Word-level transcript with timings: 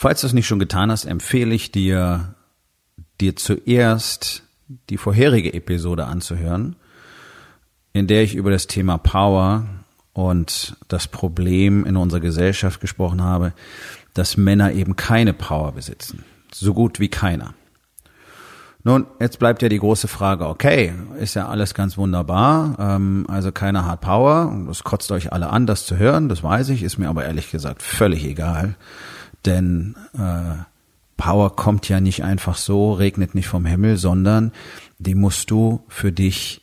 Falls 0.00 0.22
du 0.22 0.28
es 0.28 0.32
nicht 0.32 0.46
schon 0.46 0.58
getan 0.58 0.90
hast, 0.90 1.04
empfehle 1.04 1.54
ich 1.54 1.72
dir, 1.72 2.34
dir 3.20 3.36
zuerst 3.36 4.44
die 4.88 4.96
vorherige 4.96 5.52
Episode 5.52 6.06
anzuhören, 6.06 6.76
in 7.92 8.06
der 8.06 8.22
ich 8.22 8.34
über 8.34 8.50
das 8.50 8.66
Thema 8.66 8.96
Power 8.96 9.66
und 10.14 10.78
das 10.88 11.06
Problem 11.06 11.84
in 11.84 11.98
unserer 11.98 12.20
Gesellschaft 12.20 12.80
gesprochen 12.80 13.22
habe, 13.22 13.52
dass 14.14 14.38
Männer 14.38 14.72
eben 14.72 14.96
keine 14.96 15.34
Power 15.34 15.72
besitzen. 15.72 16.24
So 16.50 16.72
gut 16.72 16.98
wie 16.98 17.08
keiner. 17.08 17.52
Nun, 18.82 19.04
jetzt 19.20 19.38
bleibt 19.38 19.60
ja 19.60 19.68
die 19.68 19.80
große 19.80 20.08
Frage, 20.08 20.46
okay, 20.46 20.94
ist 21.18 21.34
ja 21.34 21.46
alles 21.46 21.74
ganz 21.74 21.98
wunderbar, 21.98 22.74
ähm, 22.78 23.26
also 23.28 23.52
keiner 23.52 23.84
hat 23.84 24.00
Power, 24.00 24.64
das 24.66 24.82
kotzt 24.82 25.12
euch 25.12 25.34
alle 25.34 25.50
an, 25.50 25.66
das 25.66 25.84
zu 25.84 25.98
hören, 25.98 26.30
das 26.30 26.42
weiß 26.42 26.70
ich, 26.70 26.82
ist 26.82 26.96
mir 26.96 27.10
aber 27.10 27.26
ehrlich 27.26 27.50
gesagt 27.50 27.82
völlig 27.82 28.24
egal. 28.24 28.76
Denn 29.46 29.96
äh, 30.14 30.64
Power 31.16 31.54
kommt 31.54 31.88
ja 31.88 32.00
nicht 32.00 32.24
einfach 32.24 32.56
so, 32.56 32.92
regnet 32.92 33.34
nicht 33.34 33.48
vom 33.48 33.66
Himmel, 33.66 33.96
sondern 33.96 34.52
die 34.98 35.14
musst 35.14 35.50
du 35.50 35.84
für 35.88 36.12
dich 36.12 36.62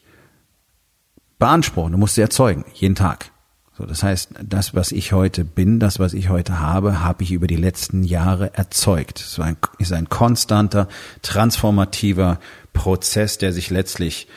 beanspruchen, 1.40 1.92
du 1.92 1.98
musst 1.98 2.16
sie 2.16 2.22
erzeugen, 2.22 2.66
jeden 2.74 2.96
Tag. 2.96 3.32
So, 3.78 3.86
das 3.86 4.02
heißt, 4.02 4.32
das, 4.42 4.74
was 4.74 4.92
ich 4.92 5.14
heute 5.14 5.46
bin, 5.46 5.80
das, 5.80 6.00
was 6.00 6.14
ich 6.14 6.30
heute 6.30 6.60
habe, 6.60 7.02
habe 7.02 7.22
ich 7.22 7.32
über 7.32 7.46
die 7.46 7.56
letzten 7.56 8.02
Jahre 8.02 8.52
erzeugt. 8.56 9.20
Es 9.20 9.40
ein, 9.40 9.58
ist 9.78 9.94
ein 9.94 10.10
konstanter, 10.10 10.88
transformativer 11.22 12.40
Prozess, 12.74 13.38
der 13.38 13.54
sich 13.54 13.70
letztlich 13.70 14.28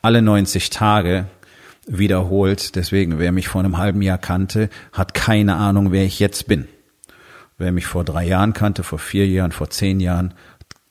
alle 0.00 0.22
90 0.22 0.70
Tage 0.70 1.26
wiederholt. 1.86 2.76
Deswegen, 2.76 3.18
wer 3.18 3.32
mich 3.32 3.48
vor 3.48 3.60
einem 3.60 3.76
halben 3.76 4.00
Jahr 4.00 4.16
kannte, 4.16 4.70
hat 4.92 5.12
keine 5.12 5.56
Ahnung, 5.56 5.92
wer 5.92 6.04
ich 6.04 6.18
jetzt 6.18 6.46
bin. 6.46 6.66
Wer 7.58 7.72
mich 7.72 7.86
vor 7.86 8.04
drei 8.04 8.26
Jahren 8.26 8.52
kannte, 8.52 8.82
vor 8.82 8.98
vier 8.98 9.26
Jahren, 9.26 9.52
vor 9.52 9.70
zehn 9.70 10.00
Jahren, 10.00 10.34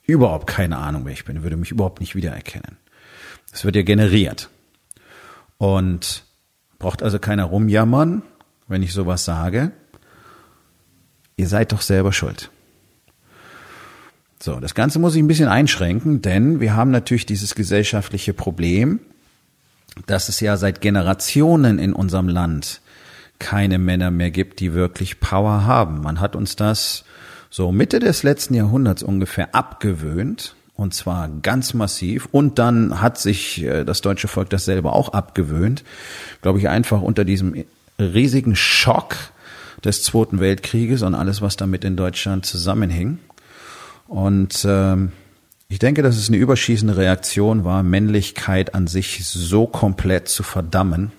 überhaupt 0.03 0.47
keine 0.47 0.77
Ahnung, 0.77 1.05
wer 1.05 1.13
ich 1.13 1.25
bin, 1.25 1.43
würde 1.43 1.57
mich 1.57 1.71
überhaupt 1.71 1.99
nicht 1.99 2.15
wiedererkennen. 2.15 2.77
Es 3.51 3.65
wird 3.65 3.75
ja 3.75 3.83
generiert. 3.83 4.49
Und 5.57 6.23
braucht 6.79 7.03
also 7.03 7.19
keiner 7.19 7.45
rumjammern, 7.45 8.23
wenn 8.67 8.83
ich 8.83 8.93
sowas 8.93 9.25
sage. 9.25 9.71
Ihr 11.37 11.47
seid 11.47 11.71
doch 11.71 11.81
selber 11.81 12.13
schuld. 12.13 12.49
So, 14.41 14.59
das 14.59 14.75
Ganze 14.75 14.99
muss 14.99 15.15
ich 15.15 15.23
ein 15.23 15.27
bisschen 15.27 15.47
einschränken, 15.47 16.21
denn 16.21 16.59
wir 16.59 16.75
haben 16.75 16.91
natürlich 16.91 17.25
dieses 17.25 17.55
gesellschaftliche 17.55 18.33
Problem, 18.33 18.99
dass 20.07 20.29
es 20.29 20.39
ja 20.39 20.57
seit 20.57 20.81
Generationen 20.81 21.79
in 21.79 21.93
unserem 21.93 22.27
Land 22.27 22.81
keine 23.39 23.77
Männer 23.77 24.11
mehr 24.11 24.31
gibt, 24.31 24.59
die 24.59 24.73
wirklich 24.73 25.19
Power 25.19 25.65
haben. 25.65 26.01
Man 26.01 26.19
hat 26.19 26.35
uns 26.35 26.55
das 26.55 27.05
so 27.49 27.71
Mitte 27.71 27.99
des 27.99 28.23
letzten 28.23 28.53
Jahrhunderts 28.53 29.03
ungefähr 29.03 29.53
abgewöhnt. 29.55 30.55
Und 30.77 30.93
zwar 30.93 31.29
ganz 31.41 31.73
massiv. 31.73 32.27
Und 32.33 32.59
dann 32.59 33.01
hat 33.01 33.17
sich 33.17 33.63
äh, 33.63 33.85
das 33.85 34.01
deutsche 34.01 34.27
Volk 34.27 34.49
das 34.49 34.65
selber 34.65 34.91
auch 34.91 35.13
abgewöhnt. 35.13 35.85
Glaube 36.41 36.59
ich 36.59 36.67
einfach 36.67 37.01
unter 37.01 37.23
diesem 37.23 37.63
riesigen 37.97 38.57
Schock 38.57 39.15
des 39.85 40.03
Zweiten 40.03 40.39
Weltkrieges 40.39 41.01
und 41.01 41.15
alles, 41.15 41.41
was 41.41 41.55
damit 41.55 41.85
in 41.85 41.95
Deutschland 41.95 42.45
zusammenhing. 42.45 43.19
Und 44.07 44.65
ähm, 44.67 45.11
ich 45.67 45.79
denke, 45.79 46.01
dass 46.01 46.17
es 46.17 46.27
eine 46.27 46.37
überschießende 46.37 46.97
Reaktion 46.97 47.63
war, 47.63 47.81
Männlichkeit 47.83 48.75
an 48.75 48.87
sich 48.87 49.25
so 49.25 49.65
komplett 49.65 50.27
zu 50.27 50.43
verdammen, 50.43 51.11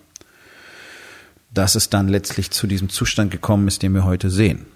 dass 1.56 1.74
es 1.74 1.90
dann 1.90 2.08
letztlich 2.08 2.50
zu 2.50 2.66
diesem 2.66 2.88
Zustand 2.88 3.30
gekommen 3.30 3.66
ist, 3.68 3.82
den 3.82 3.94
wir 3.94 4.04
heute 4.04 4.30
sehen. 4.30 4.66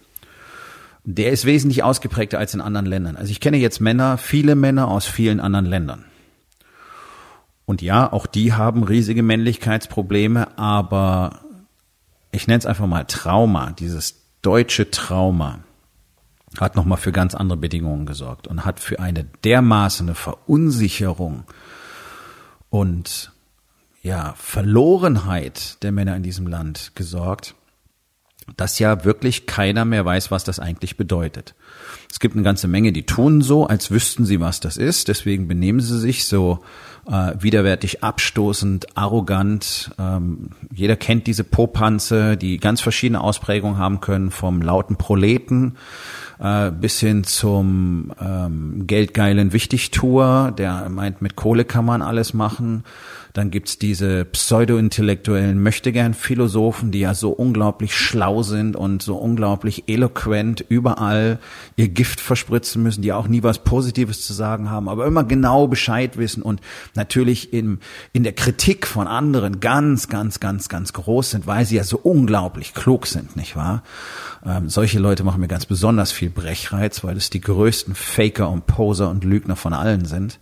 Der 1.04 1.30
ist 1.30 1.44
wesentlich 1.44 1.82
ausgeprägter 1.82 2.38
als 2.38 2.54
in 2.54 2.60
anderen 2.60 2.86
Ländern. 2.86 3.16
Also 3.16 3.30
ich 3.30 3.40
kenne 3.40 3.56
jetzt 3.56 3.80
Männer, 3.80 4.18
viele 4.18 4.54
Männer 4.54 4.88
aus 4.88 5.06
vielen 5.06 5.40
anderen 5.40 5.66
Ländern. 5.66 6.04
Und 7.66 7.82
ja, 7.82 8.12
auch 8.12 8.26
die 8.26 8.52
haben 8.52 8.82
riesige 8.82 9.22
Männlichkeitsprobleme, 9.22 10.58
aber 10.58 11.40
ich 12.32 12.46
nenne 12.46 12.58
es 12.58 12.66
einfach 12.66 12.86
mal 12.86 13.04
Trauma, 13.04 13.72
dieses 13.72 14.22
deutsche 14.42 14.90
Trauma 14.90 15.60
hat 16.58 16.74
nochmal 16.74 16.98
für 16.98 17.12
ganz 17.12 17.34
andere 17.34 17.58
Bedingungen 17.58 18.06
gesorgt 18.06 18.48
und 18.48 18.64
hat 18.64 18.80
für 18.80 18.98
eine 18.98 19.24
dermaßene 19.44 20.14
Verunsicherung 20.14 21.44
und 22.70 23.32
ja, 24.02 24.34
Verlorenheit 24.36 25.82
der 25.82 25.92
Männer 25.92 26.16
in 26.16 26.22
diesem 26.22 26.46
Land 26.46 26.92
gesorgt, 26.94 27.54
dass 28.56 28.78
ja 28.78 29.04
wirklich 29.04 29.46
keiner 29.46 29.84
mehr 29.84 30.04
weiß, 30.04 30.30
was 30.30 30.44
das 30.44 30.58
eigentlich 30.58 30.96
bedeutet. 30.96 31.54
Es 32.10 32.18
gibt 32.18 32.34
eine 32.34 32.42
ganze 32.42 32.66
Menge, 32.66 32.92
die 32.92 33.04
tun 33.04 33.42
so, 33.42 33.66
als 33.66 33.90
wüssten 33.90 34.24
sie, 34.24 34.40
was 34.40 34.60
das 34.60 34.76
ist. 34.76 35.08
Deswegen 35.08 35.46
benehmen 35.46 35.80
sie 35.80 35.98
sich 35.98 36.24
so 36.24 36.60
äh, 37.06 37.32
widerwärtig, 37.38 38.02
abstoßend, 38.02 38.96
arrogant. 38.96 39.90
Ähm, 39.98 40.50
jeder 40.72 40.96
kennt 40.96 41.26
diese 41.26 41.44
Popanze, 41.44 42.36
die 42.36 42.58
ganz 42.58 42.80
verschiedene 42.80 43.20
Ausprägungen 43.20 43.78
haben 43.78 44.00
können, 44.00 44.30
vom 44.30 44.62
lauten 44.62 44.96
Proleten 44.96 45.76
äh, 46.40 46.70
bis 46.70 46.98
hin 47.00 47.24
zum 47.24 48.12
ähm, 48.20 48.86
geldgeilen 48.86 49.52
Wichtigtuer, 49.52 50.52
der 50.56 50.88
meint, 50.88 51.22
mit 51.22 51.36
Kohle 51.36 51.64
kann 51.64 51.84
man 51.84 52.02
alles 52.02 52.34
machen. 52.34 52.84
Dann 53.32 53.50
gibt's 53.50 53.78
diese 53.78 54.24
pseudo-intellektuellen 54.24 55.62
Möchtegern-Philosophen, 55.62 56.90
die 56.90 57.00
ja 57.00 57.14
so 57.14 57.30
unglaublich 57.30 57.94
schlau 57.94 58.42
sind 58.42 58.76
und 58.76 59.02
so 59.02 59.16
unglaublich 59.16 59.84
eloquent 59.88 60.64
überall 60.68 61.38
ihr 61.76 61.88
Gift 61.88 62.20
verspritzen 62.20 62.82
müssen, 62.82 63.02
die 63.02 63.12
auch 63.12 63.28
nie 63.28 63.42
was 63.42 63.60
Positives 63.60 64.26
zu 64.26 64.32
sagen 64.32 64.70
haben, 64.70 64.88
aber 64.88 65.06
immer 65.06 65.24
genau 65.24 65.68
Bescheid 65.68 66.16
wissen 66.16 66.42
und 66.42 66.60
natürlich 66.94 67.52
in, 67.52 67.78
in 68.12 68.24
der 68.24 68.32
Kritik 68.32 68.86
von 68.86 69.06
anderen 69.06 69.60
ganz, 69.60 70.08
ganz, 70.08 70.40
ganz, 70.40 70.68
ganz 70.68 70.92
groß 70.92 71.30
sind, 71.30 71.46
weil 71.46 71.64
sie 71.64 71.76
ja 71.76 71.84
so 71.84 71.98
unglaublich 71.98 72.74
klug 72.74 73.06
sind, 73.06 73.36
nicht 73.36 73.56
wahr? 73.56 73.82
Ähm, 74.44 74.68
solche 74.68 74.98
Leute 74.98 75.22
machen 75.22 75.40
mir 75.40 75.48
ganz 75.48 75.66
besonders 75.66 76.12
viel 76.12 76.30
Brechreiz, 76.30 77.04
weil 77.04 77.16
es 77.16 77.30
die 77.30 77.40
größten 77.40 77.94
Faker 77.94 78.48
und 78.50 78.66
Poser 78.66 79.10
und 79.10 79.24
Lügner 79.24 79.56
von 79.56 79.72
allen 79.72 80.04
sind 80.04 80.38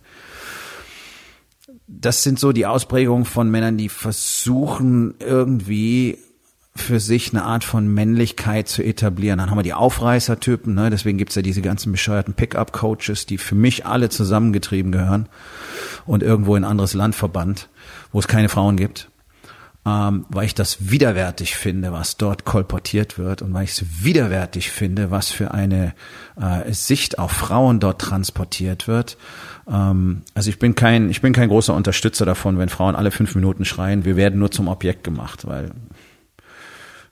das 1.89 2.23
sind 2.23 2.39
so 2.39 2.51
die 2.51 2.65
Ausprägungen 2.65 3.25
von 3.25 3.49
Männern, 3.49 3.77
die 3.77 3.89
versuchen 3.89 5.15
irgendwie 5.19 6.19
für 6.75 6.99
sich 6.99 7.33
eine 7.33 7.43
Art 7.43 7.63
von 7.63 7.87
Männlichkeit 7.87 8.67
zu 8.69 8.83
etablieren. 8.83 9.39
Dann 9.39 9.49
haben 9.49 9.57
wir 9.57 9.63
die 9.63 9.73
Aufreißertypen, 9.73 10.73
ne? 10.73 10.89
deswegen 10.89 11.17
gibt's 11.17 11.35
ja 11.35 11.41
diese 11.41 11.61
ganzen 11.61 11.91
bescheuerten 11.91 12.35
Pickup-Coaches, 12.35 13.25
die 13.25 13.37
für 13.37 13.55
mich 13.55 13.85
alle 13.85 14.09
zusammengetrieben 14.09 14.91
gehören 14.91 15.27
und 16.05 16.23
irgendwo 16.23 16.55
in 16.55 16.63
ein 16.63 16.69
anderes 16.69 16.93
Land 16.93 17.15
verbannt, 17.15 17.69
wo 18.11 18.19
es 18.19 18.27
keine 18.27 18.49
Frauen 18.49 18.77
gibt. 18.77 19.09
Ähm, 19.85 20.25
weil 20.27 20.45
ich 20.45 20.55
das 20.55 20.91
widerwärtig 20.91 21.55
finde, 21.55 21.93
was 21.93 22.17
dort 22.17 22.43
kolportiert 22.43 23.17
wird 23.17 23.41
und 23.41 23.53
weil 23.53 23.63
ich 23.63 23.71
es 23.71 24.03
widerwärtig 24.03 24.71
finde, 24.71 25.09
was 25.09 25.31
für 25.31 25.51
eine 25.51 25.93
äh, 26.39 26.73
Sicht 26.73 27.17
auf 27.17 27.31
Frauen 27.31 27.79
dort 27.79 28.01
transportiert 28.01 28.89
wird 28.89 29.17
ähm, 29.69 30.23
also 30.33 30.49
ich 30.49 30.59
bin 30.59 30.75
kein, 30.75 31.09
ich 31.09 31.21
bin 31.21 31.33
kein 31.33 31.49
großer 31.49 31.73
Unterstützer 31.73 32.25
davon, 32.25 32.57
wenn 32.57 32.69
Frauen 32.69 32.95
alle 32.95 33.11
fünf 33.11 33.35
Minuten 33.35 33.65
schreien, 33.65 34.05
wir 34.05 34.15
werden 34.15 34.39
nur 34.39 34.51
zum 34.51 34.67
Objekt 34.67 35.03
gemacht, 35.03 35.47
weil 35.47 35.71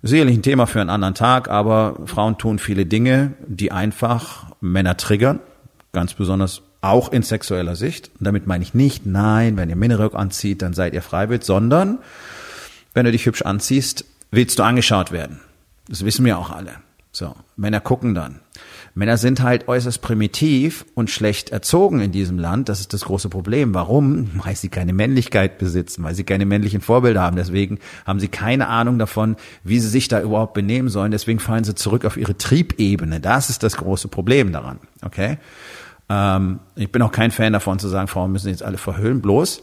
sicherlich 0.01 0.37
ein 0.37 0.41
Thema 0.43 0.67
für 0.67 0.81
einen 0.81 0.89
anderen 0.89 1.15
Tag, 1.15 1.49
aber 1.49 1.97
Frauen 2.05 2.37
tun 2.37 2.59
viele 2.59 2.85
Dinge, 2.85 3.33
die 3.47 3.71
einfach 3.71 4.47
Männer 4.61 4.97
triggern, 4.97 5.39
ganz 5.93 6.13
besonders 6.13 6.63
auch 6.81 7.11
in 7.11 7.23
sexueller 7.23 7.75
Sicht. 7.75 8.11
Und 8.19 8.25
damit 8.25 8.47
meine 8.47 8.63
ich 8.63 8.73
nicht, 8.73 9.05
nein, 9.05 9.57
wenn 9.57 9.69
ihr 9.69 9.75
Minirock 9.75 10.15
anzieht, 10.15 10.61
dann 10.61 10.73
seid 10.73 10.93
ihr 10.93 11.01
freiwillig, 11.01 11.43
sondern 11.43 11.99
wenn 12.97 13.05
du 13.05 13.11
dich 13.11 13.27
hübsch 13.27 13.43
anziehst, 13.43 14.05
willst 14.31 14.57
du 14.57 14.63
angeschaut 14.63 15.11
werden. 15.11 15.39
Das 15.87 16.03
wissen 16.03 16.25
wir 16.25 16.39
auch 16.39 16.49
alle. 16.49 16.71
So, 17.11 17.35
Männer 17.55 17.79
gucken 17.79 18.15
dann. 18.15 18.39
Männer 18.95 19.17
sind 19.17 19.43
halt 19.43 19.67
äußerst 19.67 20.01
primitiv 20.01 20.83
und 20.95 21.11
schlecht 21.11 21.51
erzogen 21.51 22.01
in 22.01 22.11
diesem 22.11 22.39
Land. 22.39 22.69
Das 22.69 22.79
ist 22.79 22.93
das 22.93 23.05
große 23.05 23.29
Problem. 23.29 23.75
Warum? 23.75 24.31
Weil 24.43 24.55
sie 24.55 24.69
keine 24.69 24.93
Männlichkeit 24.93 25.59
besitzen, 25.59 26.03
weil 26.03 26.15
sie 26.15 26.23
keine 26.23 26.47
männlichen 26.47 26.81
Vorbilder 26.81 27.21
haben. 27.21 27.35
Deswegen 27.35 27.77
haben 28.07 28.19
sie 28.19 28.29
keine 28.29 28.67
Ahnung 28.67 28.97
davon, 28.97 29.35
wie 29.63 29.79
sie 29.79 29.89
sich 29.89 30.07
da 30.07 30.19
überhaupt 30.19 30.55
benehmen 30.55 30.89
sollen. 30.89 31.11
Deswegen 31.11 31.39
fallen 31.39 31.65
sie 31.65 31.75
zurück 31.75 32.03
auf 32.03 32.17
ihre 32.17 32.35
Triebebene. 32.35 33.19
Das 33.19 33.51
ist 33.51 33.61
das 33.61 33.77
große 33.77 34.07
Problem 34.07 34.51
daran. 34.51 34.79
Okay? 35.03 35.37
Ähm, 36.09 36.61
ich 36.75 36.91
bin 36.91 37.03
auch 37.03 37.11
kein 37.11 37.29
Fan 37.29 37.53
davon 37.53 37.77
zu 37.77 37.89
sagen, 37.89 38.07
Frauen 38.07 38.31
müssen 38.31 38.49
jetzt 38.49 38.63
alle 38.63 38.79
verhüllen. 38.79 39.21
Bloß, 39.21 39.61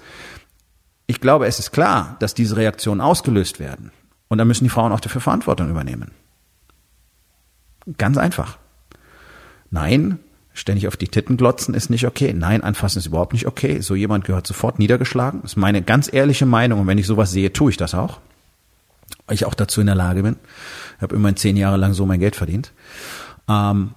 ich 1.07 1.21
glaube, 1.21 1.47
es 1.47 1.59
ist 1.59 1.73
klar, 1.73 2.17
dass 2.21 2.35
diese 2.35 2.57
Reaktionen 2.57 3.01
ausgelöst 3.01 3.61
werden. 3.61 3.91
Und 4.29 4.39
da 4.39 4.45
müssen 4.45 4.65
die 4.65 4.71
Frauen 4.71 4.93
auch 4.93 5.01
dafür 5.01 5.21
Verantwortung 5.21 5.71
übernehmen. 5.71 6.13
Ganz 7.99 8.17
einfach. 8.17 8.59
Nein, 9.71 10.19
ständig 10.55 10.89
auf 10.89 10.97
die 10.97 11.09
Titten 11.09 11.37
glotzen 11.37 11.75
ist 11.75 11.91
nicht 11.91 12.07
okay. 12.07 12.33
Nein, 12.33 12.63
anfassen 12.63 12.99
ist 12.99 13.07
überhaupt 13.07 13.35
nicht 13.35 13.47
okay. 13.47 13.81
So 13.81 13.95
jemand 13.95 14.25
gehört 14.25 14.47
sofort 14.47 14.79
niedergeschlagen. 14.79 15.43
Das 15.43 15.53
ist 15.53 15.57
meine 15.57 15.83
ganz 15.83 16.11
ehrliche 16.13 16.47
Meinung. 16.47 16.81
Und 16.81 16.87
wenn 16.87 16.99
ich 16.99 17.07
sowas 17.07 17.31
sehe, 17.31 17.53
tue 17.53 17.71
ich 17.71 17.77
das 17.77 17.95
auch. 17.95 18.21
Weil 19.27 19.35
ich 19.35 19.45
auch 19.45 19.55
dazu 19.55 19.81
in 19.81 19.87
der 19.87 19.97
Lage 19.97 20.23
bin. 20.23 20.37
Ich 20.97 21.03
habe 21.03 21.15
immerhin 21.15 21.37
zehn 21.37 21.57
Jahre 21.57 21.77
lang 21.77 21.93
so 21.93 22.07
mein 22.07 22.21
Geld 22.21 22.37
verdient. 22.37 22.73
Ähm, 23.49 23.91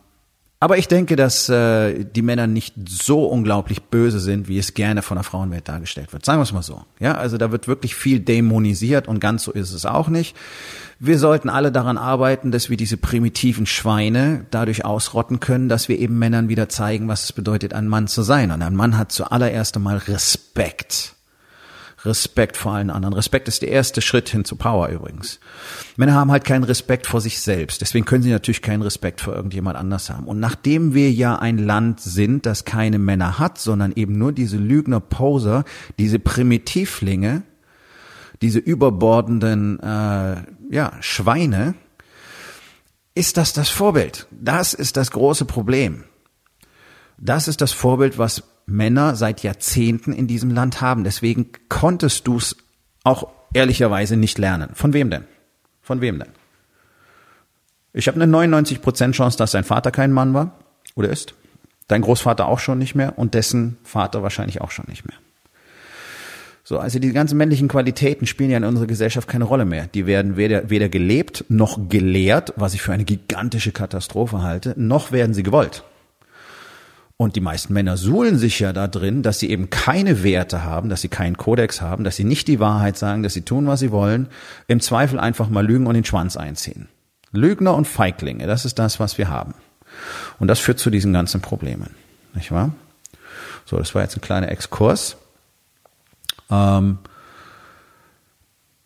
aber 0.60 0.80
ich 0.80 0.88
denke, 0.88 1.16
dass 1.16 1.50
äh, 1.50 2.04
die 2.04 2.24
Männer 2.24 2.48
nicht 2.48 2.74
so 2.90 3.26
unglaublich 3.26 3.84
böse 3.84 4.20
sind, 4.20 4.48
wie 4.48 4.58
es 4.58 4.74
gerne 4.74 5.04
von 5.04 5.16
der 5.16 5.24
Frauenwelt 5.24 5.70
dargestellt 5.70 6.14
wird. 6.14 6.26
Sagen 6.26 6.40
wir 6.40 6.44
es 6.44 6.54
mal 6.54 6.64
so. 6.64 6.82
Ja, 7.00 7.14
also 7.14 7.38
da 7.38 7.52
wird 7.52 7.68
wirklich 7.68 7.94
viel 7.94 8.20
dämonisiert 8.20 9.08
und 9.08 9.20
ganz 9.20 9.44
so 9.44 9.52
ist 9.52 9.72
es 9.72 9.86
auch 9.86 10.08
nicht. 10.08 10.36
Wir 11.00 11.20
sollten 11.20 11.50
alle 11.50 11.72
daran 11.72 12.00
arbeiten, 12.00 12.52
dass 12.52 12.72
wir 12.72 12.78
diese 12.78 12.98
primitiven 12.98 13.68
Schweine 13.68 14.48
dadurch 14.50 14.84
ausrotten 14.84 15.40
können, 15.40 15.70
dass 15.70 15.90
wir 15.90 16.00
eben 16.00 16.18
Männern 16.18 16.50
wieder 16.50 16.70
zeigen, 16.70 17.08
was 17.08 17.26
es 17.26 17.34
bedeutet, 17.34 17.76
ein 17.76 17.88
Mann 17.88 18.08
zu 18.08 18.24
sein. 18.24 18.50
Und 18.50 18.64
ein 18.64 18.76
Mann 18.76 18.98
hat 18.98 19.12
zuallererst 19.12 19.76
einmal 19.76 19.98
Respekt. 19.98 21.17
Respekt 22.06 22.58
vor 22.58 22.74
allen 22.74 22.90
anderen. 22.90 23.14
Respekt 23.14 23.48
ist 23.48 23.64
der 23.64 23.70
erste 23.70 24.02
Schritt 24.02 24.30
hin 24.30 24.46
zu 24.46 24.56
Power 24.56 24.90
übrigens. 24.90 25.40
Männer 25.96 26.14
haben 26.14 26.32
halt 26.32 26.46
keinen 26.46 26.64
Respekt 26.64 27.08
vor 27.08 27.22
sich 27.22 27.42
selbst. 27.42 27.82
Deswegen 27.82 28.06
können 28.06 28.24
sie 28.24 28.30
natürlich 28.30 28.62
keinen 28.62 28.84
Respekt 28.84 29.22
vor 29.22 29.36
irgendjemand 29.36 29.78
anders 29.78 30.10
haben. 30.10 30.26
Und 30.26 30.40
nachdem 30.40 30.94
wir 30.94 31.12
ja 31.12 31.38
ein 31.38 31.58
Land 31.58 32.00
sind, 32.00 32.46
das 32.46 32.66
keine 32.66 33.00
Männer 33.00 33.40
hat, 33.40 33.58
sondern 33.58 33.94
eben 33.96 34.18
nur 34.18 34.32
diese 34.32 34.58
Lügner-Poser, 34.58 35.66
diese 35.98 36.20
Primitivlinge, 36.20 37.42
diese 38.42 38.60
überbordenden 38.60 39.80
äh, 39.80 40.44
ja, 40.70 40.92
Schweine, 41.00 41.74
ist 43.16 43.38
das 43.38 43.54
das 43.54 43.70
Vorbild. 43.70 44.28
Das 44.30 44.76
ist 44.76 44.98
das 44.98 45.10
große 45.10 45.46
Problem. 45.46 46.04
Das 47.18 47.48
ist 47.48 47.62
das 47.62 47.72
Vorbild, 47.72 48.20
was 48.20 48.44
Männer 48.68 49.16
seit 49.16 49.42
Jahrzehnten 49.42 50.14
in 50.14 50.28
diesem 50.28 50.52
Land 50.52 50.82
haben. 50.82 51.04
Deswegen 51.04 51.50
konntest 51.70 52.28
du 52.28 52.38
es 52.38 52.58
auch 53.04 53.30
ehrlicherweise 53.54 54.18
nicht 54.18 54.38
lernen. 54.38 54.70
Von 54.74 54.94
wem 54.94 55.10
denn? 55.10 55.24
Von 55.82 56.02
wem 56.02 56.20
denn? 56.20 56.30
Ich 57.94 58.08
habe 58.08 58.22
eine 58.22 58.32
99% 58.32 59.14
Chance, 59.14 59.38
dass 59.38 59.52
sein 59.52 59.64
Vater 59.64 59.90
kein 59.90 60.12
Mann 60.12 60.34
war 60.34 60.60
oder 60.96 61.10
ist. 61.10 61.34
Dein 61.88 62.02
Großvater 62.02 62.46
auch 62.46 62.60
schon 62.60 62.78
nicht 62.78 62.94
mehr 62.94 63.18
und 63.18 63.34
dessen 63.34 63.78
Vater 63.84 64.22
wahrscheinlich 64.22 64.62
auch 64.62 64.72
schon 64.72 64.86
nicht 64.90 65.08
mehr. 65.08 65.18
So, 66.66 66.80
also 66.80 67.00
die 67.00 67.14
ganzen 67.14 67.38
männlichen 67.38 67.70
Qualitäten 67.70 68.28
spielen 68.28 68.50
ja 68.50 68.58
in 68.58 68.66
unserer 68.66 68.88
Gesellschaft 68.88 69.30
keine 69.30 69.46
Rolle 69.46 69.64
mehr. 69.64 69.88
Die 69.88 70.06
werden 70.06 70.36
weder, 70.36 70.70
weder 70.70 70.90
gelebt 70.90 71.46
noch 71.48 71.88
gelehrt, 71.88 72.54
was 72.58 72.74
ich 72.74 72.82
für 72.82 72.92
eine 72.92 73.06
gigantische 73.06 73.72
Katastrophe 73.72 74.42
halte, 74.42 74.74
noch 74.76 75.14
werden 75.14 75.34
sie 75.34 75.44
gewollt. 75.44 75.86
Und 77.20 77.36
die 77.36 77.42
meisten 77.42 77.74
Männer 77.74 77.98
suhlen 77.98 78.38
sich 78.38 78.60
ja 78.60 78.74
da 78.74 78.88
drin, 78.88 79.24
dass 79.24 79.40
sie 79.40 79.50
eben 79.50 79.72
keine 79.72 80.24
Werte 80.24 80.64
haben, 80.64 80.88
dass 80.88 81.02
sie 81.02 81.10
keinen 81.10 81.36
Kodex 81.36 81.82
haben, 81.82 82.04
dass 82.04 82.16
sie 82.16 82.24
nicht 82.24 82.48
die 82.48 82.60
Wahrheit 82.60 82.96
sagen, 82.96 83.24
dass 83.24 83.34
sie 83.34 83.42
tun, 83.42 83.66
was 83.66 83.80
sie 83.80 83.92
wollen, 83.92 84.28
im 84.68 84.80
Zweifel 84.80 85.20
einfach 85.20 85.50
mal 85.50 85.66
lügen 85.66 85.88
und 85.88 85.96
den 85.96 86.06
Schwanz 86.06 86.38
einziehen. 86.38 86.90
Lügner 87.32 87.74
und 87.74 87.88
Feiglinge, 87.88 88.46
das 88.46 88.66
ist 88.66 88.78
das, 88.78 89.00
was 89.00 89.18
wir 89.18 89.30
haben. 89.30 89.56
Und 90.38 90.48
das 90.48 90.60
führt 90.60 90.78
zu 90.78 90.92
diesen 90.92 91.12
ganzen 91.12 91.42
Problemen. 91.42 91.96
Nicht 92.36 92.52
wahr? 92.52 92.72
So, 93.66 93.78
das 93.78 93.96
war 93.96 94.04
jetzt 94.04 94.16
ein 94.16 94.22
kleiner 94.22 94.52
Exkurs. 94.52 95.18
Ähm, 96.52 97.00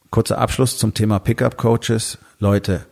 kurzer 0.10 0.38
Abschluss 0.38 0.78
zum 0.78 0.94
Thema 0.94 1.20
Pickup 1.20 1.58
Coaches. 1.58 2.18
Leute, 2.40 2.86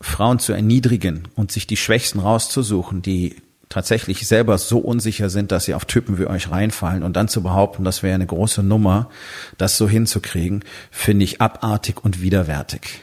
Frauen 0.00 0.38
zu 0.38 0.52
erniedrigen 0.52 1.26
und 1.34 1.50
sich 1.50 1.66
die 1.66 1.76
Schwächsten 1.76 2.20
rauszusuchen, 2.20 3.02
die 3.02 3.36
tatsächlich 3.68 4.26
selber 4.26 4.58
so 4.58 4.78
unsicher 4.78 5.28
sind, 5.28 5.52
dass 5.52 5.64
sie 5.64 5.74
auf 5.74 5.84
Typen 5.84 6.18
wie 6.18 6.26
euch 6.26 6.50
reinfallen 6.50 7.02
und 7.02 7.14
dann 7.16 7.28
zu 7.28 7.42
behaupten, 7.42 7.84
das 7.84 8.02
wäre 8.02 8.14
eine 8.14 8.26
große 8.26 8.62
Nummer, 8.62 9.10
das 9.58 9.76
so 9.76 9.88
hinzukriegen, 9.88 10.64
finde 10.90 11.24
ich 11.24 11.40
abartig 11.40 12.04
und 12.04 12.20
widerwärtig. 12.20 13.02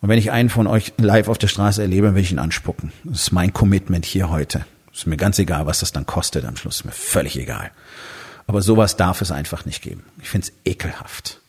Und 0.00 0.08
wenn 0.10 0.18
ich 0.18 0.30
einen 0.30 0.50
von 0.50 0.66
euch 0.66 0.92
live 0.98 1.28
auf 1.28 1.38
der 1.38 1.48
Straße 1.48 1.80
erlebe, 1.80 2.14
will 2.14 2.22
ich 2.22 2.30
ihn 2.30 2.38
anspucken. 2.38 2.92
Das 3.04 3.22
ist 3.22 3.32
mein 3.32 3.52
Commitment 3.52 4.04
hier 4.04 4.28
heute. 4.28 4.66
Ist 4.92 5.06
mir 5.06 5.16
ganz 5.16 5.38
egal, 5.38 5.66
was 5.66 5.80
das 5.80 5.92
dann 5.92 6.06
kostet 6.06 6.44
am 6.44 6.56
Schluss. 6.56 6.76
Ist 6.76 6.84
mir 6.84 6.92
völlig 6.92 7.38
egal. 7.38 7.70
Aber 8.46 8.60
sowas 8.60 8.96
darf 8.96 9.22
es 9.22 9.32
einfach 9.32 9.64
nicht 9.64 9.82
geben. 9.82 10.04
Ich 10.20 10.28
finde 10.28 10.48
es 10.48 10.52
ekelhaft. 10.70 11.40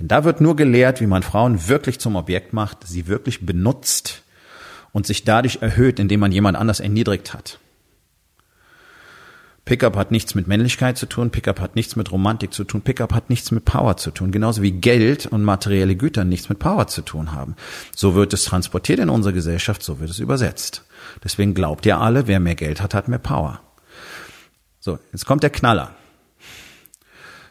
Denn 0.00 0.08
da 0.08 0.24
wird 0.24 0.40
nur 0.40 0.56
gelehrt, 0.56 1.00
wie 1.00 1.06
man 1.06 1.22
Frauen 1.22 1.68
wirklich 1.68 2.00
zum 2.00 2.16
Objekt 2.16 2.52
macht, 2.52 2.86
sie 2.86 3.06
wirklich 3.06 3.44
benutzt 3.44 4.22
und 4.92 5.06
sich 5.06 5.24
dadurch 5.24 5.58
erhöht, 5.60 5.98
indem 5.98 6.20
man 6.20 6.32
jemand 6.32 6.56
anders 6.56 6.80
erniedrigt 6.80 7.34
hat. 7.34 7.58
Pickup 9.68 9.96
hat 9.96 10.10
nichts 10.10 10.34
mit 10.34 10.46
Männlichkeit 10.48 10.96
zu 10.96 11.04
tun, 11.04 11.30
Pickup 11.30 11.60
hat 11.60 11.76
nichts 11.76 11.94
mit 11.94 12.10
Romantik 12.10 12.54
zu 12.54 12.64
tun, 12.64 12.80
Pickup 12.80 13.12
hat 13.12 13.28
nichts 13.28 13.50
mit 13.50 13.66
Power 13.66 13.98
zu 13.98 14.10
tun, 14.10 14.32
genauso 14.32 14.62
wie 14.62 14.72
Geld 14.72 15.26
und 15.26 15.44
materielle 15.44 15.94
Güter 15.94 16.24
nichts 16.24 16.48
mit 16.48 16.58
Power 16.58 16.86
zu 16.86 17.02
tun 17.02 17.32
haben. 17.32 17.54
So 17.94 18.14
wird 18.14 18.32
es 18.32 18.44
transportiert 18.44 18.98
in 18.98 19.10
unserer 19.10 19.34
Gesellschaft, 19.34 19.82
so 19.82 20.00
wird 20.00 20.08
es 20.08 20.20
übersetzt. 20.20 20.84
Deswegen 21.22 21.52
glaubt 21.52 21.84
ihr 21.84 21.98
alle, 22.00 22.26
wer 22.26 22.40
mehr 22.40 22.54
Geld 22.54 22.80
hat, 22.80 22.94
hat 22.94 23.08
mehr 23.08 23.18
Power. 23.18 23.60
So, 24.80 24.98
jetzt 25.12 25.26
kommt 25.26 25.42
der 25.42 25.50
Knaller. 25.50 25.94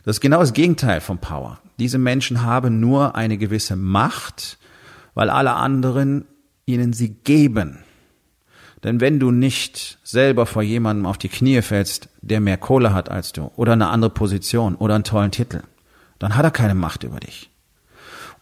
Das 0.03 0.15
ist 0.15 0.21
genau 0.21 0.39
das 0.39 0.53
Gegenteil 0.53 1.01
von 1.01 1.19
Power. 1.19 1.59
Diese 1.77 1.99
Menschen 1.99 2.41
haben 2.41 2.79
nur 2.79 3.15
eine 3.15 3.37
gewisse 3.37 3.75
Macht, 3.75 4.57
weil 5.13 5.29
alle 5.29 5.53
anderen 5.53 6.25
ihnen 6.67 6.93
sie 6.93 7.09
geben. 7.09 7.79
Denn 8.83 9.01
wenn 9.01 9.19
du 9.19 9.31
nicht 9.31 9.97
selber 10.03 10.45
vor 10.45 10.61
jemandem 10.61 11.07
auf 11.07 11.17
die 11.17 11.29
Knie 11.29 11.63
fällst, 11.63 12.09
der 12.21 12.39
mehr 12.39 12.57
Kohle 12.57 12.93
hat 12.93 13.09
als 13.09 13.33
du, 13.33 13.51
oder 13.55 13.73
eine 13.73 13.87
andere 13.87 14.11
Position, 14.11 14.75
oder 14.75 14.93
einen 14.93 15.03
tollen 15.03 15.31
Titel, 15.31 15.61
dann 16.19 16.35
hat 16.35 16.45
er 16.45 16.51
keine 16.51 16.75
Macht 16.75 17.03
über 17.03 17.19
dich. 17.19 17.49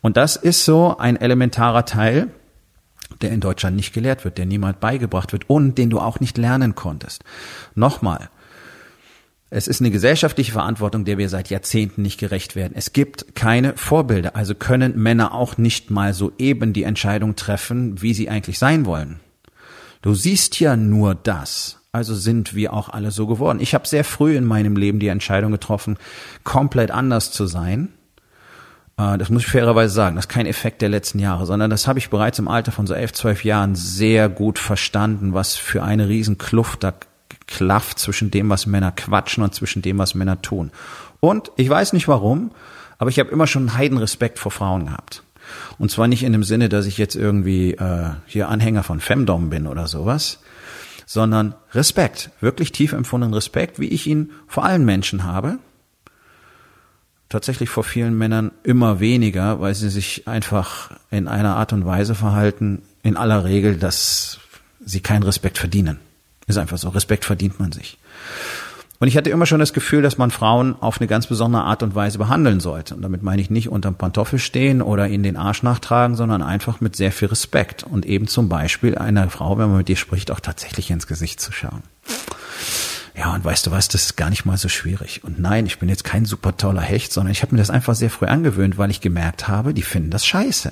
Und 0.01 0.18
das 0.18 0.36
ist 0.36 0.66
so 0.66 0.98
ein 0.98 1.16
elementarer 1.16 1.86
Teil, 1.86 2.29
der 3.22 3.32
in 3.32 3.39
Deutschland 3.39 3.75
nicht 3.75 3.94
gelehrt 3.94 4.25
wird, 4.25 4.38
der 4.38 4.46
niemand 4.46 4.79
beigebracht 4.79 5.32
wird 5.32 5.50
und 5.50 5.77
den 5.77 5.89
du 5.89 6.00
auch 6.00 6.20
nicht 6.20 6.38
lernen 6.38 6.75
konntest. 6.75 7.24
Nochmal, 7.75 8.29
es 9.55 9.69
ist 9.69 9.79
eine 9.79 9.89
gesellschaftliche 9.89 10.51
Verantwortung, 10.51 11.05
der 11.05 11.17
wir 11.17 11.29
seit 11.29 11.50
Jahrzehnten 11.50 12.01
nicht 12.01 12.19
gerecht 12.19 12.57
werden. 12.57 12.74
Es 12.75 12.91
gibt 12.91 13.35
keine 13.35 13.77
Vorbilder, 13.77 14.35
also 14.35 14.53
können 14.53 15.01
Männer 15.01 15.33
auch 15.33 15.57
nicht 15.57 15.89
mal 15.89 16.13
so 16.13 16.33
eben 16.38 16.74
die 16.74 16.83
Entscheidung 16.83 17.38
treffen, 17.38 18.01
wie 18.01 18.13
sie 18.13 18.29
eigentlich 18.29 18.59
sein 18.59 18.85
wollen. 18.85 19.21
Du 20.01 20.13
siehst 20.13 20.59
ja 20.59 20.75
nur 20.75 21.15
das. 21.15 21.79
Also 21.93 22.15
sind 22.15 22.53
wir 22.53 22.74
auch 22.74 22.89
alle 22.89 23.12
so 23.12 23.27
geworden. 23.27 23.59
Ich 23.62 23.74
habe 23.74 23.88
sehr 23.88 24.03
früh 24.03 24.35
in 24.35 24.43
meinem 24.43 24.75
Leben 24.75 25.00
die 25.00 25.07
Entscheidung 25.07 25.53
getroffen, 25.53 25.97
komplett 26.43 26.91
anders 26.91 27.31
zu 27.31 27.45
sein. 27.45 27.93
Äh, 28.97 29.17
das 29.17 29.29
muss 29.29 29.43
ich 29.43 29.47
fairerweise 29.47 29.93
sagen. 29.93 30.17
Das 30.17 30.25
ist 30.25 30.29
kein 30.29 30.47
Effekt 30.47 30.81
der 30.81 30.89
letzten 30.89 31.19
Jahre, 31.19 31.45
sondern 31.45 31.69
das 31.69 31.88
habe 31.88 31.97
ich 31.97 32.09
bereits 32.09 32.39
im 32.39 32.50
Alter 32.50 32.74
von 32.74 32.88
so 32.88 32.93
elf, 32.93 33.13
zwölf 33.13 33.45
Jahren 33.45 33.75
sehr 33.75 34.27
gut 34.27 34.59
verstanden, 34.59 35.33
was 35.33 35.55
für 35.55 35.81
eine 35.81 36.09
Riesenkluft 36.09 36.83
da 36.83 36.93
klafft 37.47 37.99
zwischen 37.99 38.31
dem, 38.31 38.49
was 38.49 38.65
Männer 38.65 38.91
quatschen 38.91 39.43
und 39.43 39.53
zwischen 39.53 39.81
dem, 39.81 39.97
was 39.97 40.15
Männer 40.15 40.41
tun. 40.41 40.71
Und 41.19 41.51
ich 41.57 41.69
weiß 41.69 41.93
nicht 41.93 42.07
warum, 42.07 42.51
aber 42.97 43.09
ich 43.09 43.19
habe 43.19 43.31
immer 43.31 43.47
schon 43.47 43.63
einen 43.69 43.77
Heidenrespekt 43.77 44.39
vor 44.39 44.51
Frauen 44.51 44.85
gehabt. 44.85 45.23
Und 45.77 45.91
zwar 45.91 46.07
nicht 46.07 46.23
in 46.23 46.31
dem 46.31 46.43
Sinne, 46.43 46.69
dass 46.69 46.85
ich 46.85 46.97
jetzt 46.97 47.15
irgendwie 47.15 47.73
äh, 47.73 48.09
hier 48.25 48.49
Anhänger 48.49 48.83
von 48.83 48.99
Femdom 48.99 49.49
bin 49.49 49.67
oder 49.67 49.87
sowas, 49.87 50.39
sondern 51.05 51.53
Respekt, 51.71 52.31
wirklich 52.41 52.71
tief 52.71 52.93
empfundenen 52.93 53.33
Respekt, 53.33 53.79
wie 53.79 53.89
ich 53.89 54.07
ihn 54.07 54.31
vor 54.47 54.65
allen 54.65 54.85
Menschen 54.85 55.23
habe. 55.23 55.59
Tatsächlich 57.29 57.69
vor 57.69 57.83
vielen 57.83 58.17
Männern 58.17 58.51
immer 58.63 58.99
weniger, 58.99 59.59
weil 59.59 59.75
sie 59.75 59.89
sich 59.89 60.27
einfach 60.27 60.91
in 61.11 61.27
einer 61.27 61.57
Art 61.57 61.73
und 61.73 61.85
Weise 61.85 62.15
verhalten, 62.15 62.81
in 63.03 63.17
aller 63.17 63.43
Regel, 63.43 63.77
dass 63.77 64.39
sie 64.83 65.01
keinen 65.01 65.23
Respekt 65.23 65.57
verdienen. 65.57 65.99
Ist 66.47 66.57
einfach 66.57 66.77
so. 66.77 66.89
Respekt 66.89 67.25
verdient 67.25 67.59
man 67.59 67.71
sich. 67.71 67.97
Und 68.99 69.09
ich 69.09 69.17
hatte 69.17 69.29
immer 69.29 69.45
schon 69.45 69.59
das 69.59 69.73
Gefühl, 69.73 70.01
dass 70.01 70.17
man 70.17 70.31
Frauen 70.31 70.75
auf 70.79 70.99
eine 70.99 71.07
ganz 71.07 71.27
besondere 71.27 71.63
Art 71.63 71.83
und 71.83 71.95
Weise 71.95 72.17
behandeln 72.17 72.59
sollte. 72.59 72.95
Und 72.95 73.01
damit 73.01 73.23
meine 73.23 73.41
ich 73.41 73.49
nicht 73.49 73.67
unterm 73.67 73.95
Pantoffel 73.95 74.39
stehen 74.39 74.81
oder 74.81 75.07
ihnen 75.07 75.23
den 75.23 75.35
Arsch 75.35 75.63
nachtragen, 75.63 76.15
sondern 76.15 76.41
einfach 76.41 76.79
mit 76.79 76.95
sehr 76.95 77.11
viel 77.11 77.27
Respekt. 77.27 77.83
Und 77.83 78.05
eben 78.05 78.27
zum 78.27 78.47
Beispiel 78.47 78.97
einer 78.97 79.29
Frau, 79.29 79.57
wenn 79.57 79.67
man 79.69 79.79
mit 79.79 79.89
ihr 79.89 79.97
spricht, 79.97 80.31
auch 80.31 80.39
tatsächlich 80.39 80.89
ins 80.91 81.07
Gesicht 81.07 81.41
zu 81.41 81.51
schauen. 81.51 81.83
Ja, 83.17 83.33
und 83.33 83.43
weißt 83.43 83.67
du 83.67 83.71
was, 83.71 83.87
das 83.87 84.03
ist 84.03 84.17
gar 84.17 84.29
nicht 84.29 84.45
mal 84.45 84.57
so 84.57 84.69
schwierig. 84.69 85.23
Und 85.23 85.39
nein, 85.39 85.65
ich 85.65 85.79
bin 85.79 85.89
jetzt 85.89 86.03
kein 86.03 86.25
super 86.25 86.55
toller 86.57 86.81
Hecht, 86.81 87.13
sondern 87.13 87.31
ich 87.31 87.41
habe 87.41 87.53
mir 87.53 87.59
das 87.59 87.69
einfach 87.69 87.95
sehr 87.95 88.09
früh 88.09 88.25
angewöhnt, 88.25 88.77
weil 88.77 88.91
ich 88.91 89.01
gemerkt 89.01 89.47
habe, 89.47 89.73
die 89.73 89.83
finden 89.83 90.09
das 90.09 90.25
scheiße. 90.25 90.71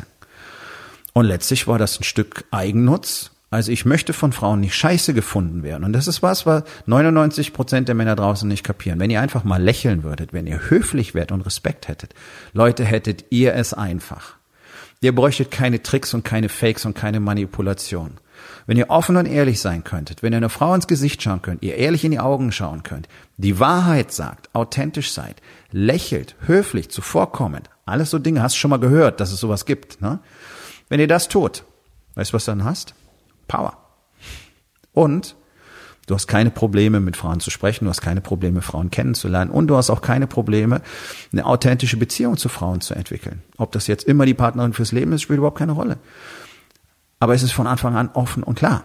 Und 1.14 1.26
letztlich 1.26 1.68
war 1.68 1.78
das 1.78 2.00
ein 2.00 2.04
Stück 2.04 2.46
Eigennutz. 2.52 3.32
Also 3.54 3.72
ich 3.72 3.86
möchte 3.86 4.14
von 4.14 4.32
Frauen 4.32 4.62
nicht 4.62 4.74
scheiße 4.74 5.14
gefunden 5.14 5.62
werden. 5.62 5.84
Und 5.84 5.94
das 5.94 6.08
ist 6.08 6.24
was, 6.24 6.48
was 6.48 6.64
99 6.88 7.54
Prozent 7.54 7.88
der 7.88 7.94
Männer 7.94 8.16
draußen 8.16 8.48
nicht 8.48 8.64
kapieren. 8.64 9.00
Wenn 9.00 9.12
ihr 9.12 9.22
einfach 9.22 9.44
mal 9.44 9.62
lächeln 9.62 10.04
würdet, 10.04 10.34
wenn 10.34 10.48
ihr 10.48 10.72
höflich 10.72 11.14
wärt 11.14 11.32
und 11.32 11.42
Respekt 11.42 11.88
hättet, 11.88 12.16
Leute, 12.54 12.84
hättet 12.84 13.26
ihr 13.30 13.54
es 13.54 13.76
einfach. 13.76 14.38
Ihr 15.02 15.14
bräuchtet 15.14 15.52
keine 15.52 15.84
Tricks 15.84 16.16
und 16.16 16.26
keine 16.26 16.50
Fakes 16.50 16.84
und 16.88 16.96
keine 16.96 17.20
Manipulation. 17.20 18.18
Wenn 18.66 18.78
ihr 18.78 18.90
offen 18.90 19.18
und 19.18 19.28
ehrlich 19.28 19.62
sein 19.62 19.84
könntet, 19.84 20.24
wenn 20.24 20.34
ihr 20.34 20.38
einer 20.38 20.50
Frau 20.50 20.74
ins 20.74 20.88
Gesicht 20.88 21.22
schauen 21.22 21.44
könnt, 21.44 21.62
ihr 21.62 21.76
ehrlich 21.76 22.04
in 22.04 22.10
die 22.10 22.20
Augen 22.20 22.52
schauen 22.52 22.82
könnt, 22.82 23.08
die 23.38 23.60
Wahrheit 23.60 24.12
sagt, 24.12 24.50
authentisch 24.54 25.12
seid, 25.12 25.44
lächelt, 25.72 26.36
höflich, 26.48 26.90
zuvorkommend, 26.90 27.70
alles 27.86 28.10
so 28.10 28.18
Dinge, 28.18 28.42
hast 28.42 28.56
schon 28.56 28.72
mal 28.72 28.80
gehört, 28.80 29.20
dass 29.20 29.32
es 29.32 29.40
sowas 29.40 29.68
gibt, 29.68 30.02
ne? 30.02 30.18
Wenn 30.90 31.00
ihr 31.00 31.08
das 31.08 31.28
tut, 31.28 31.66
weißt 32.16 32.32
du, 32.32 32.34
was 32.34 32.46
dann 32.46 32.64
hast? 32.64 32.96
Power. 33.48 33.78
Und 34.94 35.36
du 36.08 36.16
hast 36.16 36.28
keine 36.28 36.52
Probleme, 36.52 37.00
mit 37.00 37.18
Frauen 37.18 37.40
zu 37.40 37.50
sprechen, 37.50 37.86
du 37.86 37.90
hast 37.90 38.02
keine 38.02 38.22
Probleme, 38.22 38.62
Frauen 38.62 38.92
kennenzulernen 38.92 39.52
und 39.52 39.68
du 39.68 39.78
hast 39.78 39.90
auch 39.90 40.02
keine 40.02 40.28
Probleme, 40.28 40.82
eine 41.32 41.46
authentische 41.46 41.98
Beziehung 41.98 42.38
zu 42.38 42.50
Frauen 42.50 42.82
zu 42.82 42.94
entwickeln. 42.94 43.42
Ob 43.58 43.72
das 43.72 43.88
jetzt 43.88 44.06
immer 44.06 44.26
die 44.26 44.34
Partnerin 44.34 44.74
fürs 44.74 44.92
Leben 44.92 45.14
ist, 45.14 45.22
spielt 45.22 45.38
überhaupt 45.38 45.60
keine 45.60 45.72
Rolle. 45.74 45.98
Aber 47.20 47.34
es 47.34 47.44
ist 47.44 47.54
von 47.54 47.68
Anfang 47.68 47.96
an 47.96 48.10
offen 48.14 48.44
und 48.44 48.56
klar. 48.56 48.84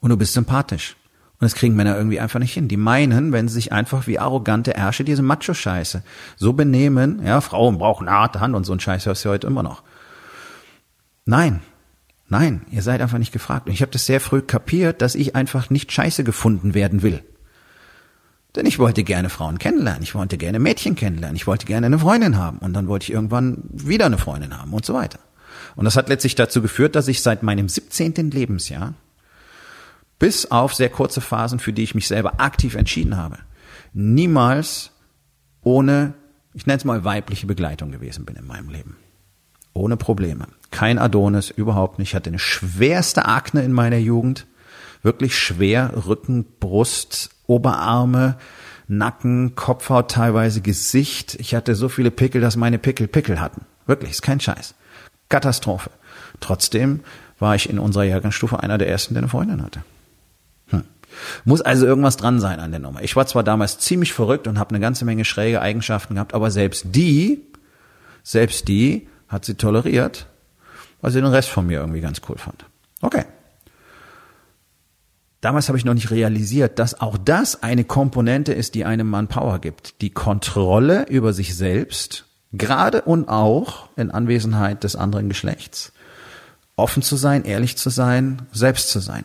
Und 0.00 0.10
du 0.10 0.16
bist 0.16 0.34
sympathisch. 0.34 0.96
Und 1.42 1.46
das 1.46 1.54
kriegen 1.54 1.74
Männer 1.74 1.96
irgendwie 1.96 2.20
einfach 2.20 2.38
nicht 2.38 2.52
hin. 2.52 2.68
Die 2.68 2.76
meinen, 2.76 3.32
wenn 3.32 3.48
sie 3.48 3.54
sich 3.54 3.72
einfach 3.72 4.06
wie 4.06 4.18
arrogante 4.18 4.76
Ärsche 4.76 5.02
diese 5.02 5.22
Macho-Scheiße 5.22 6.04
so 6.36 6.52
benehmen, 6.52 7.20
ja, 7.24 7.40
Frauen 7.40 7.78
brauchen 7.78 8.06
eine 8.06 8.16
harte 8.16 8.40
Hand 8.40 8.54
und 8.54 8.64
so 8.64 8.72
ein 8.72 8.80
Scheiß 8.80 9.06
hörst 9.06 9.24
du 9.24 9.30
heute 9.30 9.48
immer 9.48 9.62
noch. 9.62 9.82
Nein, 11.24 11.60
nein, 12.32 12.62
ihr 12.70 12.82
seid 12.82 13.00
einfach 13.00 13.18
nicht 13.18 13.30
gefragt. 13.30 13.66
Und 13.66 13.74
ich 13.74 13.82
habe 13.82 13.92
das 13.92 14.06
sehr 14.06 14.20
früh 14.20 14.40
kapiert, 14.40 15.02
dass 15.02 15.14
ich 15.14 15.36
einfach 15.36 15.70
nicht 15.70 15.92
scheiße 15.92 16.24
gefunden 16.24 16.74
werden 16.74 17.02
will. 17.02 17.22
Denn 18.56 18.66
ich 18.66 18.78
wollte 18.78 19.04
gerne 19.04 19.28
Frauen 19.28 19.58
kennenlernen, 19.58 20.02
ich 20.02 20.14
wollte 20.14 20.36
gerne 20.38 20.58
Mädchen 20.58 20.94
kennenlernen, 20.94 21.36
ich 21.36 21.46
wollte 21.46 21.66
gerne 21.66 21.86
eine 21.86 21.98
Freundin 21.98 22.36
haben 22.36 22.58
und 22.58 22.72
dann 22.72 22.88
wollte 22.88 23.04
ich 23.04 23.12
irgendwann 23.12 23.62
wieder 23.70 24.06
eine 24.06 24.18
Freundin 24.18 24.58
haben 24.58 24.72
und 24.72 24.84
so 24.84 24.94
weiter. 24.94 25.20
Und 25.76 25.84
das 25.84 25.96
hat 25.96 26.08
letztlich 26.08 26.34
dazu 26.34 26.60
geführt, 26.60 26.96
dass 26.96 27.08
ich 27.08 27.22
seit 27.22 27.42
meinem 27.42 27.68
17. 27.68 28.30
Lebensjahr 28.30 28.94
bis 30.18 30.50
auf 30.50 30.74
sehr 30.74 30.90
kurze 30.90 31.20
Phasen, 31.20 31.60
für 31.60 31.72
die 31.72 31.82
ich 31.82 31.94
mich 31.94 32.08
selber 32.08 32.40
aktiv 32.40 32.74
entschieden 32.74 33.16
habe, 33.16 33.38
niemals 33.92 34.90
ohne, 35.62 36.14
ich 36.54 36.66
nenne 36.66 36.78
es 36.78 36.84
mal 36.84 37.04
weibliche 37.04 37.46
Begleitung 37.46 37.90
gewesen 37.90 38.24
bin 38.24 38.36
in 38.36 38.46
meinem 38.46 38.68
Leben. 38.68 38.96
Ohne 39.74 39.96
Probleme. 39.96 40.46
Kein 40.70 40.98
Adonis, 40.98 41.50
überhaupt 41.50 41.98
nicht. 41.98 42.10
Ich 42.10 42.14
hatte 42.14 42.30
eine 42.30 42.38
schwerste 42.38 43.26
Akne 43.26 43.62
in 43.62 43.72
meiner 43.72 43.98
Jugend. 43.98 44.46
Wirklich 45.02 45.38
schwer. 45.38 46.06
Rücken, 46.06 46.46
Brust, 46.60 47.30
Oberarme, 47.46 48.36
Nacken, 48.88 49.54
Kopfhaut, 49.54 50.10
teilweise 50.10 50.60
Gesicht. 50.60 51.36
Ich 51.36 51.54
hatte 51.54 51.74
so 51.74 51.88
viele 51.88 52.10
Pickel, 52.10 52.40
dass 52.40 52.56
meine 52.56 52.78
Pickel 52.78 53.08
Pickel 53.08 53.40
hatten. 53.40 53.62
Wirklich, 53.86 54.12
ist 54.12 54.22
kein 54.22 54.40
Scheiß. 54.40 54.74
Katastrophe. 55.28 55.90
Trotzdem 56.40 57.00
war 57.38 57.54
ich 57.54 57.68
in 57.68 57.78
unserer 57.78 58.04
Jahrgangsstufe 58.04 58.62
einer 58.62 58.78
der 58.78 58.88
ersten, 58.88 59.14
der 59.14 59.22
eine 59.22 59.28
Freundin 59.28 59.62
hatte. 59.62 59.82
Hm. 60.68 60.84
Muss 61.44 61.60
also 61.60 61.86
irgendwas 61.86 62.16
dran 62.16 62.40
sein 62.40 62.60
an 62.60 62.70
der 62.70 62.80
Nummer. 62.80 63.02
Ich 63.02 63.16
war 63.16 63.26
zwar 63.26 63.42
damals 63.42 63.78
ziemlich 63.78 64.12
verrückt 64.12 64.46
und 64.46 64.58
habe 64.58 64.70
eine 64.70 64.80
ganze 64.80 65.04
Menge 65.04 65.24
schräge 65.24 65.60
Eigenschaften 65.60 66.14
gehabt, 66.14 66.34
aber 66.34 66.50
selbst 66.50 66.86
die, 66.90 67.42
selbst 68.22 68.68
die 68.68 69.08
hat 69.32 69.44
sie 69.44 69.54
toleriert, 69.54 70.26
weil 71.00 71.10
sie 71.10 71.20
den 71.20 71.30
Rest 71.30 71.48
von 71.48 71.66
mir 71.66 71.80
irgendwie 71.80 72.00
ganz 72.00 72.20
cool 72.28 72.36
fand. 72.36 72.66
Okay. 73.00 73.24
Damals 75.40 75.66
habe 75.66 75.76
ich 75.76 75.84
noch 75.84 75.94
nicht 75.94 76.12
realisiert, 76.12 76.78
dass 76.78 77.00
auch 77.00 77.18
das 77.18 77.64
eine 77.64 77.82
Komponente 77.82 78.52
ist, 78.52 78.76
die 78.76 78.84
einem 78.84 79.08
Mann 79.10 79.26
Power 79.26 79.58
gibt. 79.58 80.00
Die 80.00 80.10
Kontrolle 80.10 81.06
über 81.08 81.32
sich 81.32 81.56
selbst, 81.56 82.26
gerade 82.52 83.02
und 83.02 83.28
auch 83.28 83.88
in 83.96 84.12
Anwesenheit 84.12 84.84
des 84.84 84.94
anderen 84.94 85.28
Geschlechts. 85.28 85.92
Offen 86.76 87.02
zu 87.02 87.16
sein, 87.16 87.44
ehrlich 87.44 87.76
zu 87.76 87.90
sein, 87.90 88.42
selbst 88.52 88.90
zu 88.90 89.00
sein. 89.00 89.24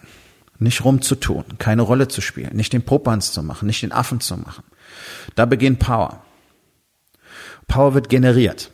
Nicht 0.58 0.84
rumzutun, 0.84 1.44
keine 1.60 1.84
Rolle 1.84 2.08
zu 2.08 2.22
spielen, 2.22 2.56
nicht 2.56 2.74
den 2.74 2.82
Popanz 2.82 3.32
zu 3.32 3.44
machen, 3.44 3.68
nicht 3.68 3.84
den 3.84 3.92
Affen 3.92 4.20
zu 4.22 4.38
machen. 4.38 4.64
Da 5.36 5.46
beginnt 5.46 5.78
Power. 5.78 6.24
Power 7.68 7.94
wird 7.94 8.10
generiert. 8.10 8.72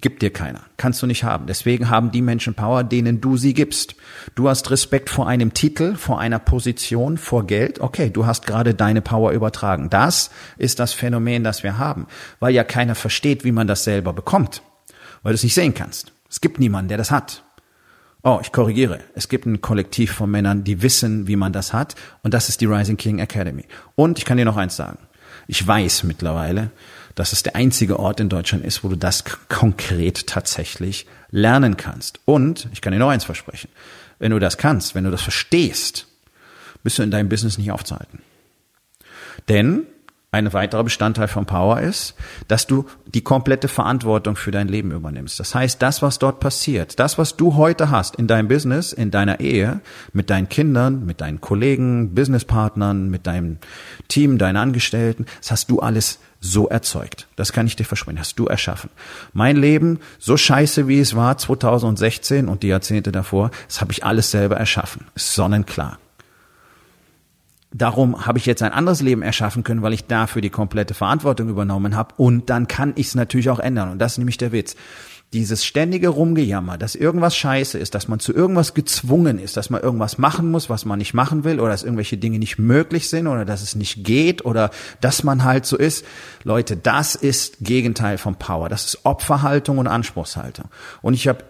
Gibt 0.00 0.22
dir 0.22 0.32
keiner. 0.32 0.62
Kannst 0.78 1.02
du 1.02 1.06
nicht 1.06 1.22
haben. 1.22 1.46
Deswegen 1.46 1.90
haben 1.90 2.10
die 2.10 2.22
Menschen 2.22 2.54
Power, 2.54 2.82
denen 2.82 3.20
du 3.20 3.36
sie 3.36 3.52
gibst. 3.52 3.94
Du 4.34 4.48
hast 4.48 4.70
Respekt 4.70 5.10
vor 5.10 5.28
einem 5.28 5.52
Titel, 5.52 5.96
vor 5.96 6.18
einer 6.18 6.38
Position, 6.38 7.18
vor 7.18 7.46
Geld. 7.46 7.78
Okay, 7.78 8.08
du 8.08 8.24
hast 8.24 8.46
gerade 8.46 8.74
deine 8.74 9.02
Power 9.02 9.32
übertragen. 9.32 9.90
Das 9.90 10.30
ist 10.56 10.78
das 10.78 10.94
Phänomen, 10.94 11.44
das 11.44 11.62
wir 11.62 11.76
haben. 11.76 12.06
Weil 12.40 12.54
ja 12.54 12.64
keiner 12.64 12.94
versteht, 12.94 13.44
wie 13.44 13.52
man 13.52 13.66
das 13.66 13.84
selber 13.84 14.14
bekommt. 14.14 14.62
Weil 15.22 15.32
du 15.32 15.34
es 15.34 15.44
nicht 15.44 15.54
sehen 15.54 15.74
kannst. 15.74 16.12
Es 16.30 16.40
gibt 16.40 16.58
niemanden, 16.58 16.88
der 16.88 16.98
das 16.98 17.10
hat. 17.10 17.44
Oh, 18.22 18.38
ich 18.40 18.50
korrigiere. 18.50 19.00
Es 19.14 19.28
gibt 19.28 19.44
ein 19.44 19.60
Kollektiv 19.60 20.12
von 20.12 20.30
Männern, 20.30 20.64
die 20.64 20.80
wissen, 20.80 21.26
wie 21.26 21.36
man 21.36 21.52
das 21.52 21.74
hat. 21.74 21.96
Und 22.22 22.32
das 22.32 22.48
ist 22.48 22.62
die 22.62 22.66
Rising 22.66 22.96
King 22.96 23.18
Academy. 23.18 23.66
Und 23.94 24.16
ich 24.16 24.24
kann 24.24 24.38
dir 24.38 24.46
noch 24.46 24.56
eins 24.56 24.74
sagen. 24.76 24.98
Ich 25.48 25.66
weiß 25.66 26.04
mittlerweile, 26.04 26.70
dass 27.14 27.32
es 27.32 27.42
der 27.42 27.56
einzige 27.56 27.98
Ort 27.98 28.20
in 28.20 28.28
Deutschland 28.28 28.64
ist, 28.64 28.84
wo 28.84 28.88
du 28.88 28.96
das 28.96 29.24
konkret 29.48 30.26
tatsächlich 30.26 31.06
lernen 31.30 31.76
kannst. 31.76 32.20
Und 32.24 32.68
ich 32.72 32.80
kann 32.80 32.92
dir 32.92 32.98
noch 32.98 33.10
eins 33.10 33.24
versprechen. 33.24 33.70
Wenn 34.18 34.32
du 34.32 34.38
das 34.38 34.58
kannst, 34.58 34.94
wenn 34.94 35.04
du 35.04 35.10
das 35.10 35.22
verstehst, 35.22 36.06
bist 36.82 36.98
du 36.98 37.02
in 37.02 37.10
deinem 37.10 37.28
Business 37.28 37.58
nicht 37.58 37.70
aufzuhalten. 37.70 38.20
Denn 39.48 39.86
ein 40.34 40.50
weiterer 40.54 40.82
Bestandteil 40.82 41.28
von 41.28 41.44
Power 41.44 41.82
ist, 41.82 42.14
dass 42.48 42.66
du 42.66 42.86
die 43.04 43.20
komplette 43.20 43.68
Verantwortung 43.68 44.34
für 44.34 44.50
dein 44.50 44.66
Leben 44.66 44.90
übernimmst. 44.90 45.38
Das 45.38 45.54
heißt, 45.54 45.82
das, 45.82 46.00
was 46.00 46.18
dort 46.18 46.40
passiert, 46.40 46.98
das, 46.98 47.18
was 47.18 47.36
du 47.36 47.56
heute 47.56 47.90
hast 47.90 48.16
in 48.16 48.28
deinem 48.28 48.48
Business, 48.48 48.94
in 48.94 49.10
deiner 49.10 49.40
Ehe, 49.40 49.82
mit 50.14 50.30
deinen 50.30 50.48
Kindern, 50.48 51.04
mit 51.04 51.20
deinen 51.20 51.42
Kollegen, 51.42 52.14
Businesspartnern, 52.14 53.10
mit 53.10 53.26
deinem 53.26 53.58
Team, 54.08 54.38
deinen 54.38 54.56
Angestellten, 54.56 55.26
das 55.42 55.50
hast 55.50 55.70
du 55.70 55.80
alles 55.80 56.18
so 56.40 56.66
erzeugt. 56.66 57.28
Das 57.36 57.52
kann 57.52 57.66
ich 57.66 57.76
dir 57.76 57.84
versprechen, 57.84 58.18
hast 58.18 58.38
du 58.38 58.46
erschaffen. 58.46 58.88
Mein 59.34 59.56
Leben, 59.56 60.00
so 60.18 60.38
scheiße 60.38 60.88
wie 60.88 60.98
es 60.98 61.14
war 61.14 61.36
2016 61.36 62.48
und 62.48 62.62
die 62.62 62.68
Jahrzehnte 62.68 63.12
davor, 63.12 63.50
das 63.68 63.82
habe 63.82 63.92
ich 63.92 64.02
alles 64.02 64.30
selber 64.30 64.56
erschaffen. 64.56 65.04
sonnenklar. 65.14 65.98
Darum 67.74 68.26
habe 68.26 68.38
ich 68.38 68.46
jetzt 68.46 68.62
ein 68.62 68.72
anderes 68.72 69.00
Leben 69.00 69.22
erschaffen 69.22 69.64
können, 69.64 69.82
weil 69.82 69.94
ich 69.94 70.04
dafür 70.04 70.42
die 70.42 70.50
komplette 70.50 70.94
Verantwortung 70.94 71.48
übernommen 71.48 71.96
habe. 71.96 72.14
Und 72.18 72.50
dann 72.50 72.68
kann 72.68 72.92
ich 72.96 73.06
es 73.08 73.14
natürlich 73.14 73.48
auch 73.48 73.58
ändern. 73.58 73.90
Und 73.90 73.98
das 73.98 74.12
ist 74.12 74.18
nämlich 74.18 74.36
der 74.36 74.52
Witz. 74.52 74.76
Dieses 75.32 75.64
ständige 75.64 76.08
Rumgejammer, 76.08 76.76
dass 76.76 76.94
irgendwas 76.94 77.34
scheiße 77.34 77.78
ist, 77.78 77.94
dass 77.94 78.06
man 78.06 78.20
zu 78.20 78.34
irgendwas 78.34 78.74
gezwungen 78.74 79.38
ist, 79.38 79.56
dass 79.56 79.70
man 79.70 79.80
irgendwas 79.80 80.18
machen 80.18 80.50
muss, 80.50 80.68
was 80.68 80.84
man 80.84 80.98
nicht 80.98 81.14
machen 81.14 81.44
will, 81.44 81.58
oder 81.58 81.70
dass 81.70 81.84
irgendwelche 81.84 82.18
Dinge 82.18 82.38
nicht 82.38 82.58
möglich 82.58 83.08
sind, 83.08 83.26
oder 83.26 83.46
dass 83.46 83.62
es 83.62 83.74
nicht 83.74 84.04
geht, 84.04 84.44
oder 84.44 84.70
dass 85.00 85.24
man 85.24 85.42
halt 85.42 85.64
so 85.64 85.78
ist. 85.78 86.04
Leute, 86.44 86.76
das 86.76 87.14
ist 87.14 87.56
Gegenteil 87.62 88.18
von 88.18 88.34
Power. 88.34 88.68
Das 88.68 88.84
ist 88.84 89.06
Opferhaltung 89.06 89.78
und 89.78 89.86
Anspruchshaltung. 89.86 90.66
Und 91.00 91.14
ich 91.14 91.26
habe 91.26 91.44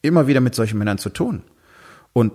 immer 0.00 0.26
wieder 0.26 0.40
mit 0.40 0.54
solchen 0.54 0.78
Männern 0.78 0.96
zu 0.96 1.10
tun. 1.10 1.42
Und 2.14 2.32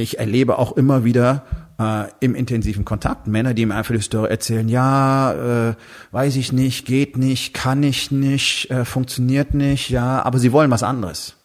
ich 0.00 0.18
erlebe 0.18 0.58
auch 0.58 0.72
immer 0.76 1.04
wieder 1.04 1.44
äh, 1.78 2.04
im 2.20 2.34
intensiven 2.34 2.84
Kontakt. 2.84 3.26
Männer, 3.26 3.54
die 3.54 3.66
mir 3.66 3.74
einfach 3.74 3.94
die 3.94 4.00
Story 4.00 4.30
erzählen, 4.30 4.68
ja, 4.68 5.70
äh, 5.70 5.74
weiß 6.12 6.36
ich 6.36 6.52
nicht, 6.52 6.86
geht 6.86 7.16
nicht, 7.16 7.54
kann 7.54 7.82
ich 7.82 8.10
nicht, 8.10 8.70
äh, 8.70 8.84
funktioniert 8.84 9.54
nicht, 9.54 9.90
ja, 9.90 10.22
aber 10.22 10.38
sie 10.38 10.52
wollen 10.52 10.70
was 10.70 10.82
anderes. 10.82 11.36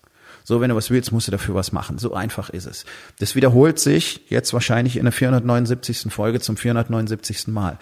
So, 0.43 0.61
wenn 0.61 0.69
du 0.69 0.75
was 0.75 0.91
willst, 0.91 1.11
musst 1.11 1.27
du 1.27 1.31
dafür 1.31 1.55
was 1.55 1.71
machen. 1.71 1.97
So 1.97 2.13
einfach 2.13 2.51
ist 2.51 2.67
es. 2.67 2.85
Das 3.17 3.35
wiederholt 3.35 3.79
sich 3.79 4.21
jetzt 4.29 4.53
wahrscheinlich 4.53 4.97
in 4.97 5.03
der 5.03 5.11
479. 5.11 6.13
Folge 6.13 6.39
zum 6.39 6.55
479. 6.55 7.47
Mal. 7.47 7.79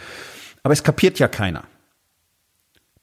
Aber 0.64 0.72
es 0.72 0.84
kapiert 0.84 1.20
ja 1.20 1.28
keiner. 1.28 1.66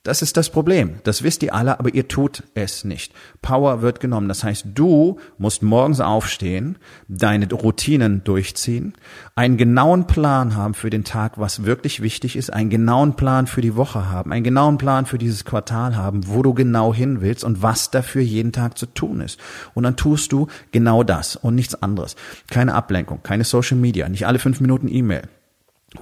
Das 0.03 0.23
ist 0.23 0.39
das 0.39 0.49
Problem. 0.49 0.95
Das 1.05 1.23
wisst 1.23 1.43
ihr 1.43 1.55
alle, 1.55 1.79
aber 1.79 1.93
ihr 1.93 2.09
tut 2.09 2.45
es 2.55 2.85
nicht. 2.85 3.13
Power 3.43 3.83
wird 3.83 4.01
genommen. 4.01 4.29
Das 4.29 4.43
heißt, 4.43 4.69
du 4.73 5.19
musst 5.37 5.63
morgens 5.63 6.01
aufstehen, 6.01 6.79
deine 7.09 7.47
Routinen 7.53 8.25
durchziehen, 8.25 8.95
einen 9.35 9.59
genauen 9.59 10.07
Plan 10.07 10.57
haben 10.57 10.73
für 10.73 10.89
den 10.89 11.05
Tag, 11.05 11.39
was 11.39 11.67
wirklich 11.67 12.01
wichtig 12.01 12.37
ist, 12.37 12.51
einen 12.51 12.71
genauen 12.71 13.15
Plan 13.15 13.47
für 13.47 13.61
die 13.61 13.77
Woche 13.77 14.09
haben, 14.09 14.33
einen 14.33 14.45
genauen 14.45 14.79
Plan 14.79 15.05
für 15.05 15.19
dieses 15.19 15.45
Quartal 15.45 15.97
haben, 15.97 16.27
wo 16.29 16.43
du 16.43 16.55
genau 16.55 16.95
hin 16.95 17.21
willst 17.21 17.45
und 17.45 17.61
was 17.61 17.91
dafür 17.91 18.23
jeden 18.23 18.53
Tag 18.53 18.79
zu 18.79 18.87
tun 18.87 19.21
ist. 19.21 19.39
Und 19.75 19.83
dann 19.83 19.97
tust 19.97 20.33
du 20.33 20.47
genau 20.73 21.03
das 21.03 21.37
und 21.37 21.55
nichts 21.55 21.75
anderes. 21.75 22.17
Keine 22.51 22.75
Ablenkung, 22.75 23.23
keine 23.23 23.45
Social 23.45 23.77
Media, 23.77 24.09
nicht 24.09 24.27
alle 24.27 24.39
fünf 24.39 24.61
Minuten 24.61 24.89
E-Mail 24.89 25.29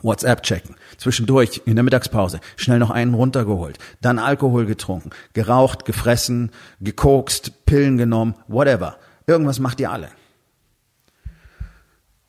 WhatsApp 0.03 0.43
checken, 0.43 0.77
zwischendurch 0.99 1.63
in 1.65 1.75
der 1.77 1.83
Mittagspause 1.83 2.41
schnell 2.57 2.79
noch 2.79 2.91
einen 2.91 3.15
runtergeholt, 3.15 3.79
dann 4.01 4.19
Alkohol 4.19 4.67
getrunken, 4.67 5.11
geraucht, 5.33 5.85
gefressen, 5.85 6.51
gekokst, 6.81 7.65
Pillen 7.65 7.97
genommen, 7.97 8.35
whatever. 8.49 8.99
Irgendwas 9.27 9.61
macht 9.61 9.81
ihr 9.81 9.91
alle. 9.91 10.09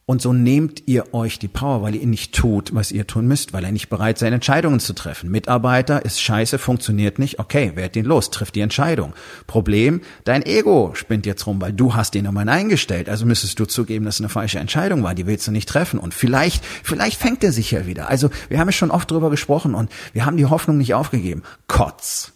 Und 0.10 0.24
so 0.24 0.34
nehmt 0.34 0.88
ihr 0.88 1.14
euch 1.14 1.38
die 1.38 1.48
Power, 1.48 1.84
weil 1.84 1.94
ihr 1.94 2.08
nicht 2.08 2.34
tut, 2.34 2.74
was 2.74 2.92
ihr 2.92 3.06
tun 3.06 3.28
müsst, 3.28 3.54
weil 3.54 3.64
ihr 3.64 3.72
nicht 3.72 3.90
bereit 3.90 4.18
seid, 4.18 4.34
Entscheidungen 4.34 4.80
zu 4.80 4.94
treffen. 4.94 5.30
Mitarbeiter 5.30 6.04
ist 6.04 6.20
scheiße, 6.20 6.58
funktioniert 6.58 7.20
nicht. 7.20 7.38
Okay, 7.38 7.74
werd 7.76 7.96
ihn 7.96 8.06
los, 8.06 8.32
trifft 8.32 8.56
die 8.56 8.62
Entscheidung. 8.62 9.14
Problem, 9.46 10.02
dein 10.24 10.44
Ego 10.44 10.94
spinnt 10.96 11.28
jetzt 11.28 11.46
rum, 11.46 11.62
weil 11.62 11.74
du 11.74 11.94
hast 11.94 12.16
den 12.16 12.26
nochmal 12.26 12.50
eingestellt. 12.50 13.08
Also 13.08 13.28
müsstest 13.28 13.60
du 13.60 13.66
zugeben, 13.66 14.04
dass 14.04 14.16
es 14.16 14.22
eine 14.22 14.30
falsche 14.30 14.58
Entscheidung 14.58 15.04
war. 15.04 15.14
Die 15.14 15.28
willst 15.28 15.46
du 15.46 15.52
nicht 15.52 15.70
treffen. 15.70 16.00
Und 16.00 16.16
vielleicht, 16.16 16.66
vielleicht 16.66 17.22
fängt 17.22 17.44
er 17.44 17.52
sich 17.52 17.70
ja 17.70 17.86
wieder. 17.86 18.10
Also 18.10 18.32
wir 18.48 18.58
haben 18.58 18.70
es 18.70 18.76
schon 18.76 18.90
oft 18.90 19.12
drüber 19.12 19.30
gesprochen 19.30 19.76
und 19.76 19.92
wir 20.14 20.26
haben 20.26 20.38
die 20.38 20.48
Hoffnung 20.48 20.80
nicht 20.80 20.96
aufgegeben. 20.96 21.44
Kotz. 21.68 22.32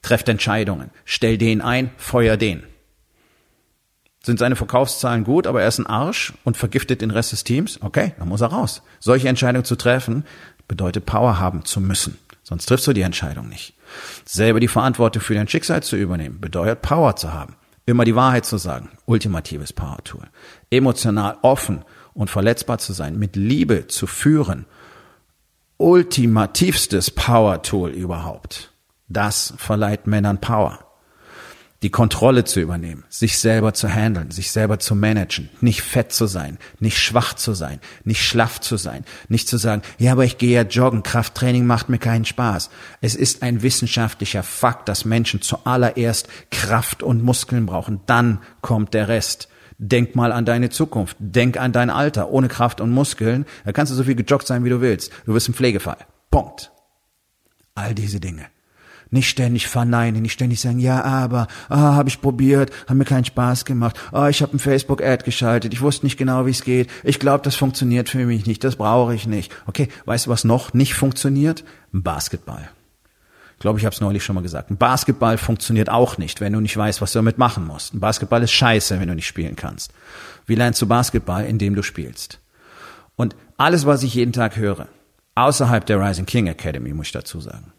Trefft 0.00 0.28
Entscheidungen. 0.28 0.90
Stell 1.04 1.38
den 1.38 1.60
ein, 1.60 1.90
feuer 1.96 2.36
den. 2.36 2.62
Sind 4.24 4.38
seine 4.38 4.56
Verkaufszahlen 4.56 5.22
gut, 5.22 5.46
aber 5.46 5.60
er 5.60 5.68
ist 5.68 5.78
ein 5.78 5.86
Arsch 5.86 6.32
und 6.44 6.56
vergiftet 6.56 7.02
den 7.02 7.10
Rest 7.10 7.32
des 7.32 7.44
Teams? 7.44 7.78
Okay, 7.82 8.14
dann 8.18 8.28
muss 8.28 8.40
er 8.40 8.48
raus. 8.48 8.80
Solche 8.98 9.28
Entscheidungen 9.28 9.66
zu 9.66 9.76
treffen, 9.76 10.24
bedeutet 10.66 11.04
Power 11.04 11.38
haben 11.38 11.66
zu 11.66 11.78
müssen. 11.78 12.16
Sonst 12.42 12.64
triffst 12.64 12.86
du 12.86 12.94
die 12.94 13.02
Entscheidung 13.02 13.50
nicht. 13.50 13.74
Selber 14.24 14.60
die 14.60 14.68
Verantwortung 14.68 15.20
für 15.20 15.34
dein 15.34 15.46
Schicksal 15.46 15.82
zu 15.82 15.96
übernehmen, 15.96 16.40
bedeutet 16.40 16.80
Power 16.80 17.16
zu 17.16 17.34
haben. 17.34 17.56
Immer 17.84 18.06
die 18.06 18.14
Wahrheit 18.14 18.46
zu 18.46 18.56
sagen. 18.56 18.88
Ultimatives 19.04 19.74
Power-Tool. 19.74 20.22
Emotional 20.70 21.36
offen 21.42 21.84
und 22.14 22.30
verletzbar 22.30 22.78
zu 22.78 22.94
sein. 22.94 23.18
Mit 23.18 23.36
Liebe 23.36 23.88
zu 23.88 24.06
führen. 24.06 24.64
Ultimativstes 25.76 27.10
Power-Tool 27.10 27.90
überhaupt. 27.90 28.72
Das 29.08 29.52
verleiht 29.58 30.06
Männern 30.06 30.40
Power 30.40 30.83
die 31.84 31.90
Kontrolle 31.90 32.44
zu 32.44 32.60
übernehmen, 32.60 33.04
sich 33.10 33.38
selber 33.38 33.74
zu 33.74 33.90
handeln, 33.90 34.30
sich 34.30 34.50
selber 34.50 34.78
zu 34.78 34.94
managen, 34.94 35.50
nicht 35.60 35.82
fett 35.82 36.12
zu 36.12 36.24
sein, 36.26 36.56
nicht 36.80 36.96
schwach 36.96 37.34
zu 37.34 37.52
sein, 37.52 37.78
nicht 38.04 38.22
schlaff 38.22 38.58
zu 38.58 38.78
sein, 38.78 39.04
nicht 39.28 39.48
zu 39.48 39.58
sagen, 39.58 39.82
ja, 39.98 40.12
aber 40.12 40.24
ich 40.24 40.38
gehe 40.38 40.54
ja 40.56 40.62
joggen, 40.62 41.02
Krafttraining 41.02 41.66
macht 41.66 41.90
mir 41.90 41.98
keinen 41.98 42.24
Spaß. 42.24 42.70
Es 43.02 43.14
ist 43.14 43.42
ein 43.42 43.60
wissenschaftlicher 43.60 44.42
Fakt, 44.42 44.88
dass 44.88 45.04
Menschen 45.04 45.42
zuallererst 45.42 46.26
Kraft 46.50 47.02
und 47.02 47.22
Muskeln 47.22 47.66
brauchen, 47.66 48.00
dann 48.06 48.40
kommt 48.62 48.94
der 48.94 49.08
Rest. 49.08 49.48
Denk 49.76 50.16
mal 50.16 50.32
an 50.32 50.46
deine 50.46 50.70
Zukunft, 50.70 51.18
denk 51.20 51.58
an 51.58 51.72
dein 51.72 51.90
Alter. 51.90 52.30
Ohne 52.30 52.48
Kraft 52.48 52.80
und 52.80 52.92
Muskeln, 52.92 53.44
da 53.66 53.72
kannst 53.72 53.92
du 53.92 53.96
so 53.96 54.04
viel 54.04 54.14
gejoggt 54.14 54.46
sein, 54.46 54.64
wie 54.64 54.70
du 54.70 54.80
willst. 54.80 55.12
Du 55.26 55.34
wirst 55.34 55.50
ein 55.50 55.54
Pflegefall. 55.54 55.98
Punkt. 56.30 56.72
All 57.74 57.94
diese 57.94 58.20
Dinge. 58.20 58.53
Nicht 59.14 59.28
ständig 59.28 59.68
verneinen, 59.68 60.22
nicht 60.22 60.32
ständig 60.32 60.60
sagen, 60.60 60.80
ja, 60.80 61.04
aber, 61.04 61.46
ah, 61.68 61.94
habe 61.94 62.08
ich 62.08 62.20
probiert, 62.20 62.72
hat 62.88 62.96
mir 62.96 63.04
keinen 63.04 63.24
Spaß 63.24 63.64
gemacht. 63.64 63.96
Ah, 64.10 64.28
ich 64.28 64.42
habe 64.42 64.56
ein 64.56 64.58
Facebook-Ad 64.58 65.24
geschaltet, 65.24 65.72
ich 65.72 65.82
wusste 65.82 66.04
nicht 66.04 66.16
genau, 66.16 66.46
wie 66.46 66.50
es 66.50 66.64
geht. 66.64 66.90
Ich 67.04 67.20
glaube, 67.20 67.44
das 67.44 67.54
funktioniert 67.54 68.08
für 68.08 68.26
mich 68.26 68.44
nicht, 68.44 68.64
das 68.64 68.74
brauche 68.74 69.14
ich 69.14 69.28
nicht. 69.28 69.52
Okay, 69.66 69.86
weißt 70.06 70.26
du, 70.26 70.30
was 70.30 70.42
noch 70.42 70.74
nicht 70.74 70.94
funktioniert? 70.94 71.62
Basketball. 71.92 72.68
Ich 73.52 73.60
glaube, 73.60 73.78
ich 73.78 73.84
habe 73.84 73.94
es 73.94 74.00
neulich 74.00 74.24
schon 74.24 74.34
mal 74.34 74.42
gesagt. 74.42 74.72
Ein 74.72 74.78
Basketball 74.78 75.38
funktioniert 75.38 75.90
auch 75.90 76.18
nicht, 76.18 76.40
wenn 76.40 76.52
du 76.52 76.58
nicht 76.58 76.76
weißt, 76.76 77.00
was 77.00 77.12
du 77.12 77.20
damit 77.20 77.38
machen 77.38 77.64
musst. 77.64 77.94
Ein 77.94 78.00
Basketball 78.00 78.42
ist 78.42 78.50
scheiße, 78.50 78.98
wenn 78.98 79.06
du 79.06 79.14
nicht 79.14 79.28
spielen 79.28 79.54
kannst. 79.54 79.92
Wie 80.44 80.56
lernst 80.56 80.82
du 80.82 80.88
Basketball, 80.88 81.44
indem 81.44 81.76
du 81.76 81.84
spielst? 81.84 82.40
Und 83.14 83.36
alles, 83.58 83.86
was 83.86 84.02
ich 84.02 84.14
jeden 84.14 84.32
Tag 84.32 84.56
höre, 84.56 84.88
außerhalb 85.36 85.86
der 85.86 86.00
Rising 86.00 86.26
King 86.26 86.48
Academy, 86.48 86.92
muss 86.92 87.06
ich 87.06 87.12
dazu 87.12 87.38
sagen, 87.40 87.72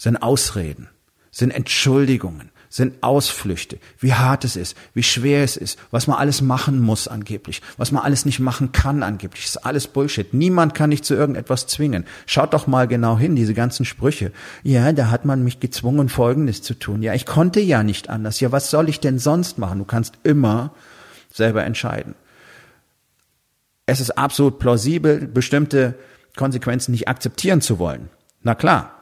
sind 0.00 0.22
Ausreden, 0.22 0.88
sind 1.30 1.50
Entschuldigungen, 1.50 2.50
sind 2.70 3.02
Ausflüchte, 3.02 3.78
wie 3.98 4.14
hart 4.14 4.46
es 4.46 4.56
ist, 4.56 4.74
wie 4.94 5.02
schwer 5.02 5.44
es 5.44 5.58
ist, 5.58 5.78
was 5.90 6.06
man 6.06 6.16
alles 6.16 6.40
machen 6.40 6.80
muss 6.80 7.06
angeblich, 7.06 7.60
was 7.76 7.92
man 7.92 8.02
alles 8.02 8.24
nicht 8.24 8.40
machen 8.40 8.72
kann 8.72 9.02
angeblich. 9.02 9.44
Ist 9.44 9.66
alles 9.66 9.88
Bullshit. 9.88 10.32
Niemand 10.32 10.74
kann 10.74 10.90
dich 10.90 11.02
zu 11.02 11.14
irgendetwas 11.14 11.66
zwingen. 11.66 12.06
Schaut 12.24 12.54
doch 12.54 12.66
mal 12.66 12.88
genau 12.88 13.18
hin, 13.18 13.36
diese 13.36 13.52
ganzen 13.52 13.84
Sprüche. 13.84 14.32
Ja, 14.62 14.90
da 14.92 15.10
hat 15.10 15.26
man 15.26 15.44
mich 15.44 15.60
gezwungen, 15.60 16.08
Folgendes 16.08 16.62
zu 16.62 16.72
tun. 16.72 17.02
Ja, 17.02 17.12
ich 17.12 17.26
konnte 17.26 17.60
ja 17.60 17.82
nicht 17.82 18.08
anders. 18.08 18.40
Ja, 18.40 18.52
was 18.52 18.70
soll 18.70 18.88
ich 18.88 19.00
denn 19.00 19.18
sonst 19.18 19.58
machen? 19.58 19.80
Du 19.80 19.84
kannst 19.84 20.14
immer 20.22 20.72
selber 21.30 21.62
entscheiden. 21.64 22.14
Es 23.84 24.00
ist 24.00 24.12
absolut 24.12 24.60
plausibel, 24.60 25.26
bestimmte 25.26 25.94
Konsequenzen 26.36 26.92
nicht 26.92 27.08
akzeptieren 27.08 27.60
zu 27.60 27.78
wollen. 27.78 28.08
Na 28.42 28.54
klar, 28.54 28.99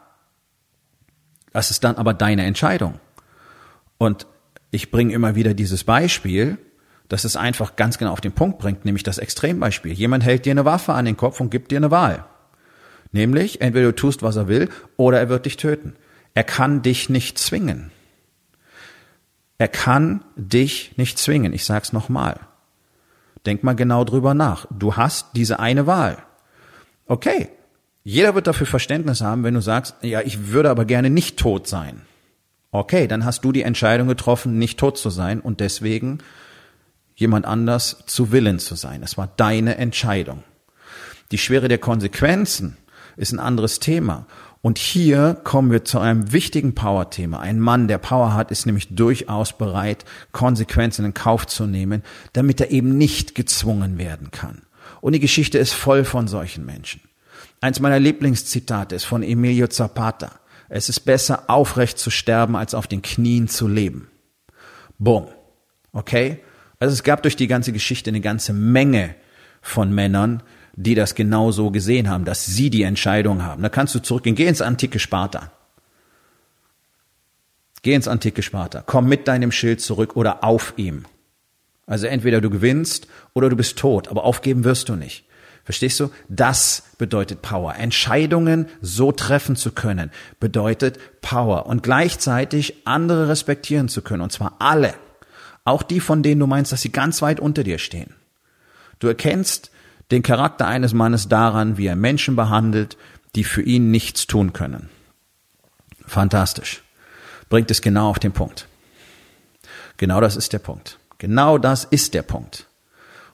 das 1.59 1.73
ist 1.73 1.83
dann 1.83 1.97
aber 1.97 2.14
deine 2.14 2.44
Entscheidung. 2.44 3.01
Und 3.99 4.29
ich 4.71 4.92
bringe 4.92 5.12
immer 5.12 5.35
wieder 5.35 5.55
dieses 5.55 5.83
Beispiel, 5.83 6.57
das 7.09 7.25
es 7.25 7.35
einfach 7.35 7.75
ganz 7.75 7.99
genau 7.99 8.12
auf 8.12 8.21
den 8.21 8.31
Punkt 8.31 8.61
bringt, 8.61 8.85
nämlich 8.85 9.03
das 9.03 9.18
Extrembeispiel. 9.18 9.90
Jemand 9.92 10.23
hält 10.23 10.47
dir 10.47 10.53
eine 10.53 10.64
Waffe 10.64 10.92
an 10.92 11.05
den 11.05 11.16
Kopf 11.16 11.40
und 11.40 11.51
gibt 11.51 11.73
dir 11.73 11.79
eine 11.79 11.90
Wahl. 11.90 12.25
Nämlich, 13.11 13.61
entweder 13.61 13.87
du 13.87 13.97
tust, 13.97 14.23
was 14.23 14.37
er 14.37 14.47
will, 14.47 14.68
oder 14.97 15.18
er 15.18 15.29
wird 15.31 15.47
dich 15.47 15.57
töten. 15.57 15.97
Er 16.33 16.44
kann 16.44 16.83
dich 16.83 17.09
nicht 17.09 17.40
zwingen. 17.40 17.90
Er 19.59 19.66
kann 19.66 20.25
dich 20.37 20.97
nicht 20.97 21.18
zwingen. 21.18 21.53
Ich 21.53 21.64
sag's 21.64 21.92
nochmal. 21.92 22.38
Denk 23.47 23.64
mal 23.64 23.75
genau 23.75 24.05
drüber 24.05 24.33
nach. 24.33 24.66
Du 24.71 24.94
hast 24.94 25.31
diese 25.35 25.59
eine 25.59 25.88
Wahl. 25.88 26.18
Okay, 27.07 27.51
jeder 28.09 28.35
wird 28.35 28.47
dafür 28.47 28.66
Verständnis 28.66 29.21
haben, 29.21 29.44
wenn 29.44 29.53
du 29.53 29.61
sagst, 29.61 29.97
ja, 30.01 30.23
ich 30.23 30.49
würde 30.49 30.71
aber 30.71 30.87
gerne 30.87 31.11
nicht 31.11 31.38
tot 31.38 31.68
sein. 31.68 32.01
Okay, 32.71 33.07
dann 33.07 33.27
hast 33.27 33.44
du 33.44 33.53
die 33.53 33.64
Entscheidung 33.64 34.09
getroffen, 34.09 34.59
nicht 34.59 34.79
tot 34.79 34.97
zu 34.97 35.11
sein 35.11 35.40
und 35.40 35.61
deswegen 35.61 36.21
jemand 37.16 37.44
anders 37.44 38.05
zu 38.07 38.33
Willen 38.33 38.61
zu 38.61 38.77
sein. 38.77 39.03
Es 39.03 39.18
war 39.18 39.29
deine 39.37 39.77
Entscheidung. 39.77 40.42
Die 41.33 41.37
Schwere 41.37 41.68
der 41.68 41.77
Konsequenzen 41.77 42.79
ist 43.18 43.33
ein 43.33 43.40
anderes 43.40 43.79
Thema. 43.79 44.25
Und 44.62 44.79
hier 44.79 45.35
kommen 45.44 45.71
wir 45.71 45.85
zu 45.85 45.99
einem 45.99 46.33
wichtigen 46.33 46.75
Power-Thema. 46.75 47.40
Ein 47.40 47.61
Mann, 47.61 47.88
der 47.88 47.99
Power 47.99 48.33
hat, 48.33 48.51
ist 48.51 48.64
nämlich 48.64 48.88
durchaus 48.88 49.53
bereit, 49.53 50.07
Konsequenzen 50.33 51.05
in 51.05 51.12
Kauf 51.12 51.47
zu 51.47 51.66
nehmen, 51.66 52.03
damit 52.33 52.59
er 52.62 52.71
eben 52.71 52.97
nicht 52.97 53.35
gezwungen 53.35 53.99
werden 53.99 54.31
kann. 54.31 54.62
Und 55.03 55.12
die 55.12 55.21
Geschichte 55.21 55.59
ist 55.59 55.75
voll 55.75 56.05
von 56.07 56.27
solchen 56.27 56.64
Menschen. 56.64 57.03
Eins 57.61 57.81
meiner 57.81 57.99
Lieblingszitate 57.99 58.94
ist 58.94 59.05
von 59.05 59.23
Emilio 59.23 59.66
Zapata. 59.66 60.38
Es 60.68 60.88
ist 60.88 61.01
besser, 61.01 61.44
aufrecht 61.49 61.99
zu 61.99 62.11
sterben, 62.11 62.57
als 62.57 62.75
auf 62.75 62.87
den 62.87 63.03
Knien 63.03 63.49
zu 63.49 63.66
leben. 63.66 64.09
Boom. 64.99 65.29
Okay? 65.92 66.40
Also 66.79 66.92
es 66.92 67.03
gab 67.03 67.23
durch 67.23 67.37
die 67.37 67.47
ganze 67.47 67.73
Geschichte 67.73 68.11
eine 68.11 68.21
ganze 68.21 68.53
Menge 68.53 69.14
von 69.61 69.92
Männern, 69.92 70.42
die 70.75 70.94
das 70.94 71.14
genau 71.14 71.51
so 71.51 71.71
gesehen 71.71 72.09
haben, 72.09 72.25
dass 72.25 72.47
sie 72.47 72.71
die 72.71 72.83
Entscheidung 72.83 73.42
haben. 73.42 73.62
Da 73.62 73.68
kannst 73.68 73.94
du 73.94 73.99
zurückgehen. 73.99 74.37
Geh 74.37 74.47
ins 74.47 74.62
antike 74.62 75.01
Sparta. 75.01 75.51
Geh 77.83 77.94
ins 77.94 78.07
antike 78.07 78.42
Sparta. 78.42 78.83
Komm 78.87 79.09
mit 79.09 79.27
deinem 79.27 79.51
Schild 79.51 79.81
zurück 79.81 80.14
oder 80.14 80.44
auf 80.44 80.75
ihm. 80.77 81.05
Also 81.87 82.07
entweder 82.07 82.40
du 82.40 82.51
gewinnst 82.51 83.09
oder 83.35 83.49
du 83.49 83.57
bist 83.57 83.79
tot, 83.79 84.09
aber 84.09 84.25
aufgeben 84.25 84.62
wirst 84.62 84.88
du 84.88 84.94
nicht. 84.94 85.25
Verstehst 85.68 86.00
du? 86.00 86.11
Das 86.31 86.83
bedeutet 86.96 87.42
Power. 87.42 87.74
Entscheidungen 87.74 88.68
so 88.81 89.12
treffen 89.12 89.54
zu 89.54 89.70
können, 89.70 90.11
bedeutet 90.40 90.98
Power. 91.20 91.66
Und 91.66 91.83
gleichzeitig 91.83 92.87
andere 92.87 93.28
respektieren 93.28 93.90
zu 93.90 94.00
können. 94.00 94.22
Und 94.22 94.33
zwar 94.33 94.57
alle. 94.61 94.94
Auch 95.64 95.83
die, 95.83 96.00
von 96.00 96.22
denen 96.22 96.40
du 96.40 96.46
meinst, 96.46 96.72
dass 96.72 96.81
sie 96.81 96.90
ganz 96.90 97.20
weit 97.20 97.38
unter 97.38 97.64
dir 97.64 97.76
stehen. 97.76 98.14
Du 98.98 99.09
erkennst 99.09 99.70
den 100.11 100.22
Charakter 100.22 100.66
eines 100.66 100.94
Mannes 100.94 101.28
daran, 101.28 101.76
wie 101.76 101.87
er 101.87 101.96
Menschen 101.96 102.35
behandelt, 102.35 102.96
die 103.35 103.44
für 103.44 103.61
ihn 103.61 103.90
nichts 103.90 104.26
tun 104.26 104.54
können. 104.54 104.88
Fantastisch. 106.07 106.83
Bringt 107.50 107.70
es 107.70 107.83
genau 107.83 108.09
auf 108.09 108.18
den 108.18 108.33
Punkt. 108.33 108.68
Genau 109.98 110.22
das 110.22 110.35
ist 110.35 110.54
der 110.54 110.61
Punkt. 110.61 110.98
Genau 111.18 111.59
das 111.59 111.85
ist 111.85 112.14
der 112.14 112.22
Punkt. 112.22 112.67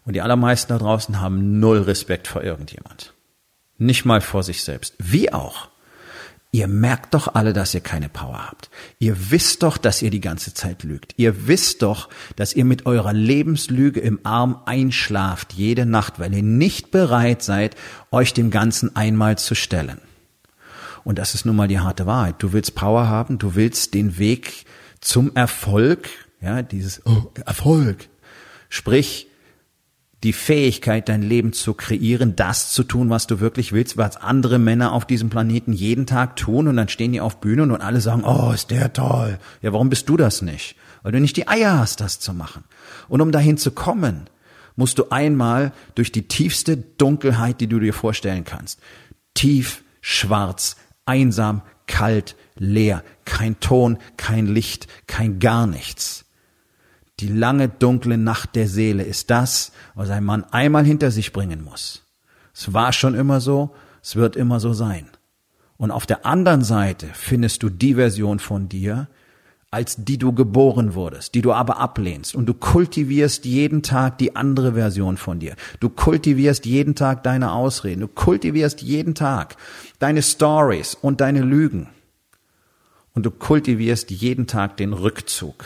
Und 0.04 0.14
die 0.14 0.22
allermeisten 0.22 0.72
da 0.72 0.78
draußen 0.78 1.20
haben 1.20 1.60
null 1.60 1.78
Respekt 1.78 2.28
vor 2.28 2.42
irgendjemand. 2.42 3.14
Nicht 3.78 4.04
mal 4.04 4.20
vor 4.20 4.42
sich 4.42 4.62
selbst. 4.62 4.94
Wie 4.98 5.32
auch? 5.32 5.68
Ihr 6.52 6.68
merkt 6.68 7.14
doch 7.14 7.34
alle, 7.34 7.52
dass 7.52 7.74
ihr 7.74 7.80
keine 7.80 8.08
Power 8.08 8.46
habt. 8.46 8.70
Ihr 9.00 9.32
wisst 9.32 9.64
doch, 9.64 9.76
dass 9.76 10.02
ihr 10.02 10.10
die 10.10 10.20
ganze 10.20 10.54
Zeit 10.54 10.84
lügt. 10.84 11.14
Ihr 11.16 11.48
wisst 11.48 11.82
doch, 11.82 12.08
dass 12.36 12.54
ihr 12.54 12.64
mit 12.64 12.86
eurer 12.86 13.12
Lebenslüge 13.12 13.98
im 13.98 14.20
Arm 14.22 14.62
einschlaft 14.64 15.54
jede 15.54 15.84
Nacht, 15.84 16.20
weil 16.20 16.32
ihr 16.32 16.44
nicht 16.44 16.92
bereit 16.92 17.42
seid, 17.42 17.74
euch 18.12 18.34
dem 18.34 18.52
Ganzen 18.52 18.94
einmal 18.94 19.36
zu 19.36 19.56
stellen. 19.56 20.00
Und 21.02 21.18
das 21.18 21.34
ist 21.34 21.44
nun 21.44 21.56
mal 21.56 21.66
die 21.66 21.80
harte 21.80 22.06
Wahrheit. 22.06 22.36
Du 22.38 22.52
willst 22.52 22.76
Power 22.76 23.08
haben, 23.08 23.38
du 23.38 23.56
willst 23.56 23.92
den 23.92 24.18
Weg 24.18 24.64
zum 25.00 25.34
Erfolg, 25.34 26.08
ja, 26.40 26.62
dieses 26.62 27.04
oh, 27.04 27.32
Erfolg. 27.44 28.08
Sprich, 28.68 29.26
die 30.24 30.32
Fähigkeit, 30.32 31.08
dein 31.08 31.22
Leben 31.22 31.52
zu 31.52 31.74
kreieren, 31.74 32.34
das 32.34 32.72
zu 32.72 32.82
tun, 32.82 33.10
was 33.10 33.26
du 33.26 33.40
wirklich 33.40 33.72
willst, 33.72 33.96
was 33.98 34.16
andere 34.16 34.58
Männer 34.58 34.92
auf 34.92 35.06
diesem 35.06 35.28
Planeten 35.28 35.72
jeden 35.72 36.06
Tag 36.06 36.36
tun 36.36 36.66
und 36.66 36.76
dann 36.76 36.88
stehen 36.88 37.12
die 37.12 37.20
auf 37.20 37.40
Bühnen 37.40 37.70
und 37.70 37.82
alle 37.82 38.00
sagen, 38.00 38.24
oh, 38.24 38.50
ist 38.52 38.70
der 38.70 38.92
toll. 38.92 39.38
Ja, 39.60 39.72
warum 39.72 39.90
bist 39.90 40.08
du 40.08 40.16
das 40.16 40.40
nicht? 40.40 40.76
Weil 41.02 41.12
du 41.12 41.20
nicht 41.20 41.36
die 41.36 41.46
Eier 41.46 41.78
hast, 41.78 42.00
das 42.00 42.20
zu 42.20 42.32
machen. 42.32 42.64
Und 43.08 43.20
um 43.20 43.32
dahin 43.32 43.58
zu 43.58 43.70
kommen, 43.70 44.30
musst 44.76 44.98
du 44.98 45.10
einmal 45.10 45.72
durch 45.94 46.10
die 46.10 46.26
tiefste 46.26 46.78
Dunkelheit, 46.78 47.60
die 47.60 47.68
du 47.68 47.78
dir 47.78 47.92
vorstellen 47.92 48.44
kannst. 48.44 48.80
Tief, 49.34 49.84
schwarz, 50.00 50.76
einsam, 51.04 51.60
kalt, 51.86 52.34
leer, 52.56 53.04
kein 53.26 53.60
Ton, 53.60 53.98
kein 54.16 54.46
Licht, 54.46 54.88
kein 55.06 55.38
gar 55.38 55.66
nichts. 55.66 56.24
Die 57.20 57.28
lange 57.28 57.68
dunkle 57.68 58.18
Nacht 58.18 58.56
der 58.56 58.68
Seele 58.68 59.04
ist 59.04 59.30
das, 59.30 59.72
was 59.94 60.10
ein 60.10 60.24
Mann 60.24 60.44
einmal 60.50 60.84
hinter 60.84 61.10
sich 61.10 61.32
bringen 61.32 61.62
muss. 61.62 62.02
Es 62.52 62.72
war 62.72 62.92
schon 62.92 63.14
immer 63.14 63.40
so, 63.40 63.74
es 64.02 64.16
wird 64.16 64.36
immer 64.36 64.60
so 64.60 64.72
sein. 64.72 65.08
Und 65.76 65.90
auf 65.90 66.06
der 66.06 66.26
anderen 66.26 66.62
Seite 66.62 67.08
findest 67.12 67.62
du 67.62 67.68
die 67.68 67.94
Version 67.94 68.38
von 68.38 68.68
dir, 68.68 69.08
als 69.70 69.96
die 69.96 70.18
du 70.18 70.32
geboren 70.32 70.94
wurdest, 70.94 71.34
die 71.34 71.42
du 71.42 71.52
aber 71.52 71.78
ablehnst. 71.78 72.34
Und 72.36 72.46
du 72.46 72.54
kultivierst 72.54 73.44
jeden 73.44 73.82
Tag 73.82 74.18
die 74.18 74.36
andere 74.36 74.74
Version 74.74 75.16
von 75.16 75.40
dir. 75.40 75.56
Du 75.80 75.88
kultivierst 75.88 76.64
jeden 76.64 76.94
Tag 76.94 77.24
deine 77.24 77.52
Ausreden. 77.52 78.02
Du 78.02 78.08
kultivierst 78.08 78.82
jeden 78.82 79.16
Tag 79.16 79.56
deine 79.98 80.22
Stories 80.22 80.94
und 80.94 81.20
deine 81.20 81.42
Lügen. 81.42 81.88
Und 83.14 83.26
du 83.26 83.32
kultivierst 83.32 84.12
jeden 84.12 84.46
Tag 84.46 84.76
den 84.76 84.92
Rückzug. 84.92 85.64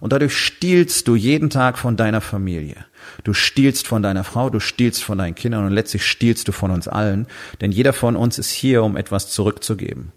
Und 0.00 0.12
dadurch 0.12 0.36
stiehlst 0.36 1.08
du 1.08 1.14
jeden 1.14 1.50
Tag 1.50 1.78
von 1.78 1.96
deiner 1.96 2.20
Familie. 2.20 2.84
Du 3.22 3.32
stiehlst 3.32 3.86
von 3.86 4.02
deiner 4.02 4.24
Frau, 4.24 4.50
du 4.50 4.60
stiehlst 4.60 5.02
von 5.02 5.18
deinen 5.18 5.34
Kindern 5.34 5.66
und 5.66 5.72
letztlich 5.72 6.06
stiehlst 6.06 6.48
du 6.48 6.52
von 6.52 6.70
uns 6.70 6.88
allen. 6.88 7.26
Denn 7.60 7.72
jeder 7.72 7.92
von 7.92 8.16
uns 8.16 8.38
ist 8.38 8.50
hier, 8.50 8.82
um 8.82 8.96
etwas 8.96 9.30
zurückzugeben. 9.30 10.12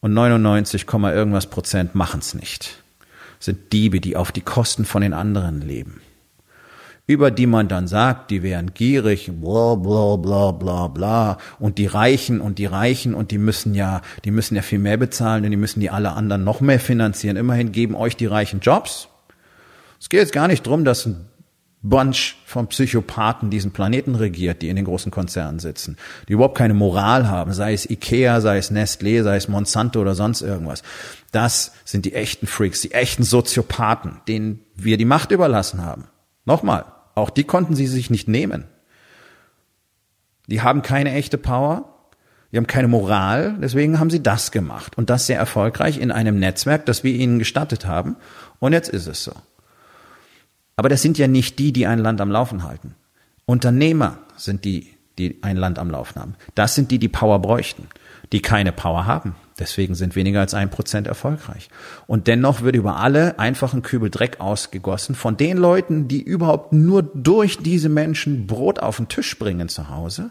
Und 0.00 0.14
99, 0.14 0.86
irgendwas 0.92 1.46
Prozent 1.46 1.94
machen's 1.94 2.34
nicht. 2.34 2.82
Sind 3.38 3.72
Diebe, 3.72 4.00
die 4.00 4.16
auf 4.16 4.32
die 4.32 4.40
Kosten 4.40 4.84
von 4.84 5.02
den 5.02 5.14
anderen 5.14 5.60
leben 5.60 6.00
über 7.12 7.30
die 7.30 7.46
man 7.46 7.68
dann 7.68 7.86
sagt, 7.86 8.30
die 8.30 8.42
wären 8.42 8.74
gierig, 8.74 9.30
bla 9.32 9.74
bla 9.76 10.16
bla 10.16 10.50
bla 10.50 10.88
bla, 10.88 11.38
und 11.58 11.78
die 11.78 11.86
Reichen 11.86 12.40
und 12.40 12.58
die 12.58 12.66
Reichen 12.66 13.14
und 13.14 13.30
die 13.30 13.38
müssen 13.38 13.74
ja, 13.74 14.02
die 14.24 14.30
müssen 14.30 14.56
ja 14.56 14.62
viel 14.62 14.78
mehr 14.78 14.96
bezahlen 14.96 15.44
und 15.44 15.50
die 15.50 15.56
müssen 15.56 15.80
die 15.80 15.90
alle 15.90 16.12
anderen 16.12 16.44
noch 16.44 16.60
mehr 16.60 16.80
finanzieren. 16.80 17.36
Immerhin 17.36 17.72
geben 17.72 17.94
euch 17.94 18.16
die 18.16 18.26
Reichen 18.26 18.60
Jobs. 18.60 19.08
Es 20.00 20.08
geht 20.08 20.20
jetzt 20.20 20.32
gar 20.32 20.48
nicht 20.48 20.66
drum, 20.66 20.84
dass 20.84 21.06
ein 21.06 21.28
Bunch 21.84 22.36
von 22.46 22.68
Psychopathen 22.68 23.50
diesen 23.50 23.72
Planeten 23.72 24.14
regiert, 24.14 24.62
die 24.62 24.68
in 24.68 24.76
den 24.76 24.84
großen 24.84 25.10
Konzernen 25.10 25.58
sitzen, 25.58 25.96
die 26.28 26.34
überhaupt 26.34 26.56
keine 26.56 26.74
Moral 26.74 27.28
haben, 27.28 27.52
sei 27.52 27.72
es 27.72 27.90
Ikea, 27.90 28.40
sei 28.40 28.58
es 28.58 28.70
Nestlé, 28.70 29.22
sei 29.24 29.36
es 29.36 29.48
Monsanto 29.48 30.00
oder 30.00 30.14
sonst 30.14 30.42
irgendwas. 30.42 30.82
Das 31.32 31.72
sind 31.84 32.04
die 32.04 32.14
echten 32.14 32.46
Freaks, 32.46 32.82
die 32.82 32.92
echten 32.92 33.24
Soziopathen, 33.24 34.20
denen 34.28 34.60
wir 34.76 34.96
die 34.96 35.04
Macht 35.04 35.32
überlassen 35.32 35.84
haben. 35.84 36.04
Nochmal, 36.44 36.84
auch 37.14 37.30
die 37.30 37.44
konnten 37.44 37.74
sie 37.74 37.86
sich 37.86 38.10
nicht 38.10 38.28
nehmen. 38.28 38.64
Die 40.46 40.62
haben 40.62 40.82
keine 40.82 41.12
echte 41.12 41.38
Power, 41.38 41.92
die 42.50 42.58
haben 42.58 42.66
keine 42.66 42.88
Moral, 42.88 43.56
deswegen 43.60 43.98
haben 43.98 44.10
sie 44.10 44.22
das 44.22 44.50
gemacht. 44.50 44.96
Und 44.98 45.08
das 45.08 45.26
sehr 45.26 45.38
erfolgreich 45.38 45.98
in 45.98 46.12
einem 46.12 46.38
Netzwerk, 46.38 46.84
das 46.86 47.04
wir 47.04 47.12
ihnen 47.14 47.38
gestattet 47.38 47.86
haben. 47.86 48.16
Und 48.58 48.72
jetzt 48.72 48.88
ist 48.88 49.06
es 49.06 49.24
so. 49.24 49.32
Aber 50.76 50.88
das 50.88 51.02
sind 51.02 51.18
ja 51.18 51.28
nicht 51.28 51.58
die, 51.58 51.72
die 51.72 51.86
ein 51.86 51.98
Land 51.98 52.20
am 52.20 52.30
Laufen 52.30 52.64
halten. 52.64 52.94
Unternehmer 53.46 54.18
sind 54.36 54.64
die, 54.64 54.94
die 55.18 55.42
ein 55.42 55.56
Land 55.56 55.78
am 55.78 55.90
Laufen 55.90 56.20
haben. 56.20 56.34
Das 56.54 56.74
sind 56.74 56.90
die, 56.90 56.98
die 56.98 57.08
Power 57.08 57.40
bräuchten, 57.40 57.88
die 58.32 58.42
keine 58.42 58.72
Power 58.72 59.06
haben. 59.06 59.36
Deswegen 59.58 59.94
sind 59.94 60.16
weniger 60.16 60.40
als 60.40 60.54
ein 60.54 60.70
Prozent 60.70 61.06
erfolgreich. 61.06 61.68
Und 62.06 62.26
dennoch 62.26 62.62
wird 62.62 62.74
über 62.74 62.96
alle 62.96 63.38
einfach 63.38 63.74
ein 63.74 63.82
Kübel 63.82 64.10
Dreck 64.10 64.40
ausgegossen 64.40 65.14
von 65.14 65.36
den 65.36 65.58
Leuten, 65.58 66.08
die 66.08 66.22
überhaupt 66.22 66.72
nur 66.72 67.02
durch 67.02 67.58
diese 67.58 67.88
Menschen 67.88 68.46
Brot 68.46 68.80
auf 68.80 68.96
den 68.96 69.08
Tisch 69.08 69.38
bringen 69.38 69.68
zu 69.68 69.90
Hause 69.90 70.30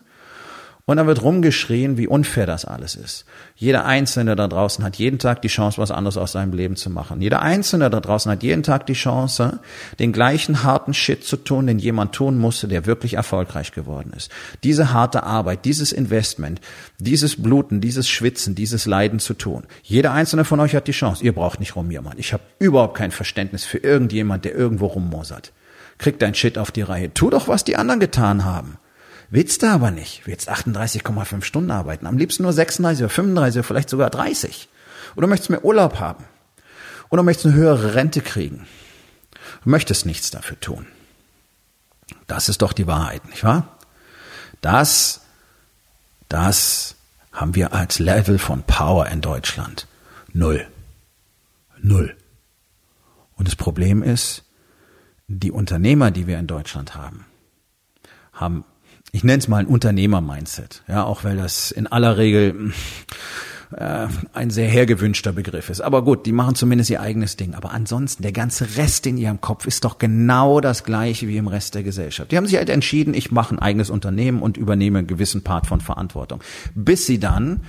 und 0.91 0.97
dann 0.97 1.08
wird 1.08 1.23
rumgeschrien, 1.23 1.97
wie 1.97 2.06
unfair 2.06 2.45
das 2.45 2.65
alles 2.65 2.95
ist. 2.95 3.23
Jeder 3.56 3.86
Einzelne 3.86 4.36
da 4.36 4.49
draußen 4.49 4.84
hat 4.84 4.97
jeden 4.97 5.19
Tag 5.19 5.41
die 5.41 5.47
Chance, 5.47 5.77
was 5.77 5.89
anderes 5.89 6.17
aus 6.17 6.34
seinem 6.34 6.51
Leben 6.51 6.75
zu 6.75 6.89
machen. 6.89 7.21
Jeder 7.21 7.41
Einzelne 7.41 7.89
da 7.89 8.01
draußen 8.01 8.30
hat 8.30 8.43
jeden 8.43 8.62
Tag 8.62 8.88
die 8.88 8.93
Chance, 8.93 9.62
den 9.99 10.12
gleichen 10.12 10.63
harten 10.63 10.93
Shit 10.93 11.23
zu 11.23 11.38
tun, 11.38 11.65
den 11.65 11.80
jemand 11.80 12.12
tun 12.12 12.38
musste, 12.38 12.67
der 12.67 12.86
wirklich 12.86 13.13
erfolgreich 13.13 13.71
geworden 13.71 14.12
ist. 14.17 14.32
Diese 14.65 14.91
harte 14.91 15.23
Arbeit, 15.23 15.63
dieses 15.63 15.93
Investment, 15.93 16.60
dieses 16.99 17.41
Bluten, 17.41 17.80
dieses 17.80 18.10
Schwitzen, 18.10 18.54
dieses 18.54 18.86
Leiden 18.86 19.19
zu 19.19 19.34
tun. 19.34 19.63
Jeder 19.84 20.12
Einzelne 20.12 20.43
von 20.43 20.60
euch 20.60 20.75
hat 20.75 20.89
die 20.89 20.91
Chance. 20.91 21.23
Ihr 21.23 21.32
braucht 21.32 21.62
nicht 21.62 21.77
rumjammern. 21.77 22.15
Ich 22.17 22.34
habe 22.34 22.43
überhaupt 22.60 22.97
kein 22.97 23.12
Verständnis 23.12 23.63
für 23.63 23.77
irgendjemand, 23.77 24.43
der 24.43 24.56
irgendwo 24.56 24.88
rummosert. 24.88 25.54
Krieg 25.99 26.19
dein 26.19 26.36
Shit 26.36 26.58
auf 26.58 26.71
die 26.71 26.82
Reihe. 26.82 27.13
Tu 27.13 27.30
doch, 27.30 27.47
was 27.47 27.63
die 27.63 27.77
anderen 27.77 28.01
getan 28.01 28.43
haben. 28.43 28.77
Willst 29.31 29.63
du 29.63 29.67
aber 29.67 29.91
nicht. 29.91 30.27
Willst 30.27 30.51
38,5 30.51 31.43
Stunden 31.43 31.71
arbeiten. 31.71 32.05
Am 32.05 32.17
liebsten 32.17 32.43
nur 32.43 32.51
36 32.51 33.05
oder 33.05 33.09
35 33.09 33.59
oder 33.59 33.63
vielleicht 33.63 33.89
sogar 33.89 34.09
30. 34.09 34.67
Oder 35.15 35.25
möchtest 35.27 35.49
mehr 35.49 35.63
Urlaub 35.63 36.01
haben. 36.01 36.25
Oder 37.09 37.23
möchtest 37.23 37.47
eine 37.47 37.55
höhere 37.55 37.95
Rente 37.95 38.19
kriegen. 38.19 38.67
Du 39.63 39.69
möchtest 39.69 40.05
nichts 40.05 40.31
dafür 40.31 40.59
tun. 40.59 40.85
Das 42.27 42.49
ist 42.49 42.61
doch 42.61 42.73
die 42.73 42.87
Wahrheit, 42.87 43.25
nicht 43.29 43.45
wahr? 43.45 43.77
Das, 44.59 45.21
das 46.27 46.95
haben 47.31 47.55
wir 47.55 47.73
als 47.73 47.99
Level 47.99 48.37
von 48.37 48.63
Power 48.63 49.07
in 49.07 49.21
Deutschland. 49.21 49.87
Null. 50.33 50.67
Null. 51.81 52.17
Und 53.37 53.47
das 53.47 53.55
Problem 53.55 54.03
ist, 54.03 54.43
die 55.27 55.51
Unternehmer, 55.51 56.11
die 56.11 56.27
wir 56.27 56.37
in 56.37 56.47
Deutschland 56.47 56.95
haben, 56.95 57.25
haben 58.33 58.65
ich 59.12 59.24
nenne 59.24 59.39
es 59.39 59.47
mal 59.47 59.58
ein 59.58 59.67
Unternehmer-Mindset, 59.67 60.84
ja, 60.88 61.04
auch 61.04 61.24
weil 61.24 61.38
das 61.38 61.71
in 61.71 61.88
aller 61.88 62.17
Regel 62.17 62.71
äh, 63.76 64.08
ein 64.34 64.50
sehr 64.50 64.67
hergewünschter 64.67 65.34
Begriff 65.34 65.69
ist. 65.69 65.82
Aber 65.82 66.04
gut, 66.04 66.26
die 66.26 66.32
machen 66.32 66.56
zumindest 66.56 66.89
ihr 66.89 67.02
eigenes 67.02 67.38
Ding. 67.38 67.54
Aber 67.54 67.71
ansonsten, 67.71 68.24
der 68.24 68.32
ganze 68.32 68.78
Rest 68.78 69.06
in 69.08 69.17
ihrem 69.17 69.41
Kopf 69.41 69.65
ist 69.65 69.84
doch 69.86 69.97
genau 69.97 70.62
das 70.62 70.84
gleiche 70.84 71.28
wie 71.28 71.38
im 71.38 71.47
Rest 71.47 71.76
der 71.76 71.84
Gesellschaft. 71.84 72.32
Die 72.32 72.38
haben 72.38 72.47
sich 72.47 72.58
halt 72.58 72.69
entschieden, 72.69 73.13
ich 73.13 73.32
mache 73.32 73.56
ein 73.56 73.60
eigenes 73.60 73.89
Unternehmen 73.89 74.41
und 74.41 74.58
übernehme 74.58 75.00
einen 75.00 75.08
gewissen 75.08 75.43
Part 75.43 75.67
von 75.67 75.82
Verantwortung. 75.82 76.41
Bis 76.76 77.06
sie 77.06 77.19
dann 77.19 77.62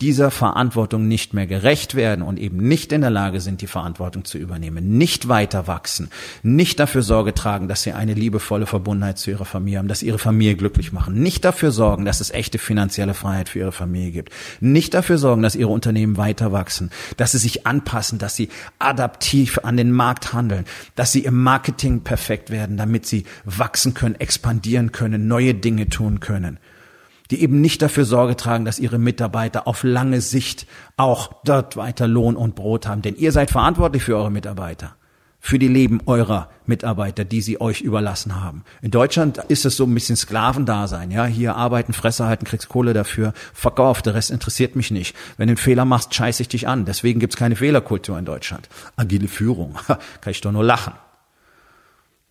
dieser 0.00 0.30
Verantwortung 0.30 1.08
nicht 1.08 1.34
mehr 1.34 1.46
gerecht 1.46 1.94
werden 1.94 2.22
und 2.22 2.38
eben 2.38 2.56
nicht 2.56 2.92
in 2.92 3.02
der 3.02 3.10
Lage 3.10 3.40
sind, 3.40 3.60
die 3.60 3.66
Verantwortung 3.66 4.24
zu 4.24 4.38
übernehmen, 4.38 4.96
nicht 4.96 5.28
weiter 5.28 5.66
wachsen, 5.66 6.08
nicht 6.42 6.80
dafür 6.80 7.02
Sorge 7.02 7.34
tragen, 7.34 7.68
dass 7.68 7.82
sie 7.82 7.92
eine 7.92 8.14
liebevolle 8.14 8.66
Verbundenheit 8.66 9.18
zu 9.18 9.30
ihrer 9.30 9.44
Familie 9.44 9.78
haben, 9.78 9.88
dass 9.88 10.02
ihre 10.02 10.18
Familie 10.18 10.56
glücklich 10.56 10.92
machen, 10.92 11.20
nicht 11.20 11.44
dafür 11.44 11.70
sorgen, 11.70 12.04
dass 12.04 12.20
es 12.20 12.30
echte 12.30 12.58
finanzielle 12.58 13.14
Freiheit 13.14 13.50
für 13.50 13.58
ihre 13.58 13.72
Familie 13.72 14.12
gibt, 14.12 14.32
nicht 14.60 14.94
dafür 14.94 15.18
sorgen, 15.18 15.42
dass 15.42 15.54
ihre 15.54 15.70
Unternehmen 15.70 16.16
weiter 16.16 16.52
wachsen, 16.52 16.90
dass 17.16 17.32
sie 17.32 17.38
sich 17.38 17.66
anpassen, 17.66 18.18
dass 18.18 18.36
sie 18.36 18.48
adaptiv 18.78 19.58
an 19.62 19.76
den 19.76 19.92
Markt 19.92 20.32
handeln, 20.32 20.64
dass 20.94 21.12
sie 21.12 21.24
im 21.24 21.42
Marketing 21.42 22.00
perfekt 22.00 22.50
werden, 22.50 22.76
damit 22.76 23.06
sie 23.06 23.24
wachsen 23.44 23.92
können, 23.92 24.14
expandieren 24.14 24.92
können, 24.92 25.28
neue 25.28 25.54
Dinge 25.54 25.88
tun 25.88 26.20
können 26.20 26.58
die 27.30 27.42
eben 27.42 27.60
nicht 27.60 27.82
dafür 27.82 28.04
Sorge 28.04 28.36
tragen, 28.36 28.64
dass 28.64 28.78
ihre 28.78 28.98
Mitarbeiter 28.98 29.66
auf 29.66 29.84
lange 29.84 30.20
Sicht 30.20 30.66
auch 30.96 31.32
dort 31.44 31.76
weiter 31.76 32.08
Lohn 32.08 32.36
und 32.36 32.54
Brot 32.54 32.86
haben. 32.86 33.02
Denn 33.02 33.16
ihr 33.16 33.32
seid 33.32 33.50
verantwortlich 33.50 34.02
für 34.02 34.16
eure 34.16 34.30
Mitarbeiter, 34.30 34.96
für 35.38 35.58
die 35.58 35.68
Leben 35.68 36.00
eurer 36.06 36.48
Mitarbeiter, 36.66 37.24
die 37.24 37.40
sie 37.40 37.60
euch 37.60 37.80
überlassen 37.80 38.42
haben. 38.42 38.64
In 38.82 38.90
Deutschland 38.90 39.38
ist 39.48 39.64
es 39.64 39.76
so 39.76 39.84
ein 39.84 39.94
bisschen 39.94 40.16
Sklavendasein. 40.16 41.10
Ja, 41.10 41.24
hier 41.24 41.56
arbeiten, 41.56 41.92
Fresse 41.92 42.26
halten, 42.26 42.44
kriegst 42.44 42.68
Kohle 42.68 42.94
dafür, 42.94 43.32
verkauft, 43.54 44.06
der 44.06 44.14
Rest 44.14 44.30
interessiert 44.30 44.76
mich 44.76 44.90
nicht. 44.90 45.14
Wenn 45.36 45.46
du 45.46 45.52
einen 45.52 45.56
Fehler 45.56 45.84
machst, 45.84 46.14
scheiße 46.14 46.42
ich 46.42 46.48
dich 46.48 46.66
an. 46.66 46.84
Deswegen 46.84 47.20
gibt's 47.20 47.36
keine 47.36 47.56
Fehlerkultur 47.56 48.18
in 48.18 48.24
Deutschland. 48.24 48.68
Agile 48.96 49.28
Führung, 49.28 49.76
kann 49.86 50.30
ich 50.30 50.40
doch 50.40 50.52
nur 50.52 50.64
lachen. 50.64 50.92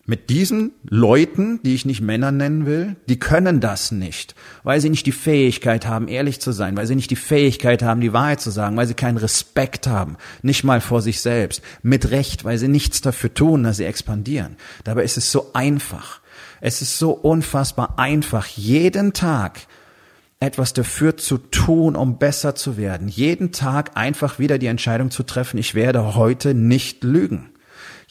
Mit 0.06 0.30
diesen 0.30 0.72
Leuten, 0.82 1.60
die 1.62 1.74
ich 1.74 1.84
nicht 1.84 2.00
Männer 2.00 2.32
nennen 2.32 2.64
will, 2.64 2.96
die 3.08 3.18
können 3.18 3.60
das 3.60 3.92
nicht, 3.92 4.34
weil 4.64 4.80
sie 4.80 4.88
nicht 4.88 5.06
die 5.06 5.12
Fähigkeit 5.12 5.86
haben, 5.86 6.08
ehrlich 6.08 6.40
zu 6.40 6.52
sein, 6.52 6.76
weil 6.76 6.86
sie 6.86 6.96
nicht 6.96 7.10
die 7.10 7.16
Fähigkeit 7.16 7.82
haben, 7.82 8.00
die 8.00 8.12
Wahrheit 8.12 8.40
zu 8.40 8.50
sagen, 8.50 8.76
weil 8.76 8.86
sie 8.86 8.94
keinen 8.94 9.18
Respekt 9.18 9.86
haben, 9.86 10.16
nicht 10.42 10.64
mal 10.64 10.80
vor 10.80 11.02
sich 11.02 11.20
selbst, 11.20 11.62
mit 11.82 12.10
Recht, 12.10 12.44
weil 12.44 12.56
sie 12.56 12.68
nichts 12.68 13.02
dafür 13.02 13.32
tun, 13.32 13.62
dass 13.62 13.76
sie 13.76 13.84
expandieren. 13.84 14.56
Dabei 14.84 15.04
ist 15.04 15.18
es 15.18 15.30
so 15.30 15.52
einfach. 15.52 16.20
Es 16.62 16.82
ist 16.82 16.98
so 16.98 17.12
unfassbar 17.12 17.98
einfach, 17.98 18.46
jeden 18.46 19.12
Tag 19.12 19.60
etwas 20.40 20.72
dafür 20.72 21.18
zu 21.18 21.36
tun, 21.36 21.94
um 21.94 22.18
besser 22.18 22.54
zu 22.54 22.78
werden. 22.78 23.08
Jeden 23.08 23.52
Tag 23.52 23.96
einfach 23.96 24.38
wieder 24.38 24.58
die 24.58 24.66
Entscheidung 24.66 25.10
zu 25.10 25.22
treffen, 25.22 25.58
ich 25.58 25.74
werde 25.74 26.14
heute 26.14 26.54
nicht 26.54 27.04
lügen 27.04 27.50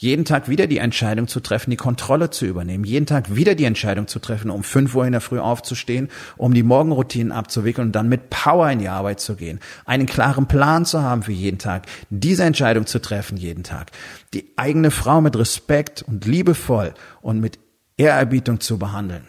jeden 0.02 0.24
Tag 0.24 0.48
wieder 0.48 0.66
die 0.66 0.78
Entscheidung 0.78 1.28
zu 1.28 1.42
treffen, 1.42 1.72
die 1.72 1.76
Kontrolle 1.76 2.30
zu 2.30 2.46
übernehmen, 2.46 2.86
jeden 2.86 3.06
Tag 3.06 3.36
wieder 3.36 3.54
die 3.54 3.66
Entscheidung 3.66 4.08
zu 4.08 4.20
treffen, 4.20 4.50
um 4.50 4.64
fünf 4.64 4.96
Uhr 4.96 5.06
in 5.06 5.12
der 5.12 5.20
Früh 5.20 5.40
aufzustehen, 5.40 6.08
um 6.38 6.54
die 6.54 6.64
Morgenroutinen 6.64 7.34
abzuwickeln 7.34 7.90
und 7.90 7.92
dann 7.92 8.08
mit 8.08 8.30
Power 8.30 8.72
in 8.72 8.80
die 8.80 8.88
Arbeit 8.88 9.20
zu 9.20 9.36
gehen, 9.36 9.60
einen 9.84 10.06
klaren 10.06 10.48
Plan 10.48 10.86
zu 10.86 11.02
haben 11.02 11.24
für 11.24 11.34
jeden 11.34 11.60
Tag, 11.60 11.86
diese 12.10 12.46
Entscheidung 12.46 12.86
zu 12.86 13.02
treffen 13.02 13.36
jeden 13.36 13.64
Tag, 13.64 13.92
die 14.34 14.54
eigene 14.56 14.90
Frau 14.90 15.20
mit 15.20 15.36
Respekt 15.38 16.02
und 16.02 16.26
liebevoll 16.26 16.94
und 17.22 17.42
mit 17.42 17.60
Ehrerbietung 17.98 18.62
zu 18.62 18.80
behandeln 18.80 19.28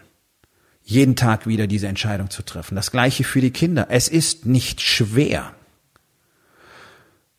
jeden 0.83 1.15
Tag 1.15 1.47
wieder 1.47 1.69
diese 1.69 1.87
Entscheidung 1.87 2.31
zu 2.31 2.43
treffen. 2.43 2.75
Das 2.75 2.91
gleiche 2.91 3.23
für 3.23 3.41
die 3.41 3.53
Kinder. 3.53 3.87
Es 3.91 4.09
ist 4.09 4.47
nicht 4.47 4.81
schwer. 4.81 5.53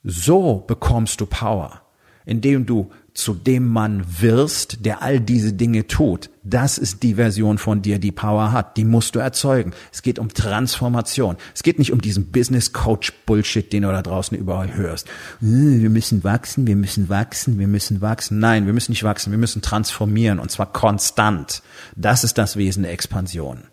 So 0.04 0.64
bekommst 0.66 1.20
du 1.20 1.26
Power, 1.26 1.82
indem 2.26 2.66
du 2.66 2.92
zu 3.14 3.34
dem 3.34 3.68
Mann 3.68 4.06
wirst, 4.22 4.86
der 4.86 5.02
all 5.02 5.20
diese 5.20 5.52
Dinge 5.54 5.88
tut. 5.88 6.30
Das 6.44 6.78
ist 6.78 7.04
die 7.04 7.16
Version 7.16 7.58
von 7.58 7.82
dir, 7.82 8.00
die 8.00 8.12
Power 8.12 8.52
hat. 8.52 8.78
Die 8.78 8.86
musst 8.86 9.16
du 9.16 9.20
erzeugen. 9.20 9.74
Es 9.92 10.02
geht 10.02 10.18
um 10.18 10.30
Transformation. 10.30 11.36
Es 11.54 11.62
geht 11.62 11.78
nicht 11.78 11.92
um 11.92 12.02
diesen 12.02 12.32
Business 12.32 12.72
Coach 12.72 13.12
Bullshit, 13.26 13.72
den 13.74 13.84
du 13.84 13.92
da 13.92 14.02
draußen 14.02 14.38
überall 14.38 14.74
hörst. 14.76 15.08
Wir 15.42 15.90
müssen 15.90 16.24
wachsen, 16.24 16.66
wir 16.68 16.78
müssen 16.78 17.10
wachsen, 17.10 17.60
wir 17.60 17.68
müssen 17.68 18.02
wachsen. 18.02 18.40
Nein, 18.40 18.66
wir 18.66 18.74
müssen 18.74 18.94
nicht 18.94 19.04
wachsen, 19.04 19.32
wir 19.32 19.40
müssen 19.40 19.62
transformieren 19.62 20.40
und 20.40 20.50
zwar 20.50 20.72
konstant. 20.72 21.62
Das 21.96 22.24
ist 22.24 22.38
das 22.38 22.56
Wesen 22.56 22.84
der 22.84 22.94
Expansion. 22.94 23.64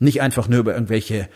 Nicht 0.00 0.20
einfach 0.20 0.48
nur 0.48 0.58
über 0.58 0.74
irgendwelche 0.74 1.28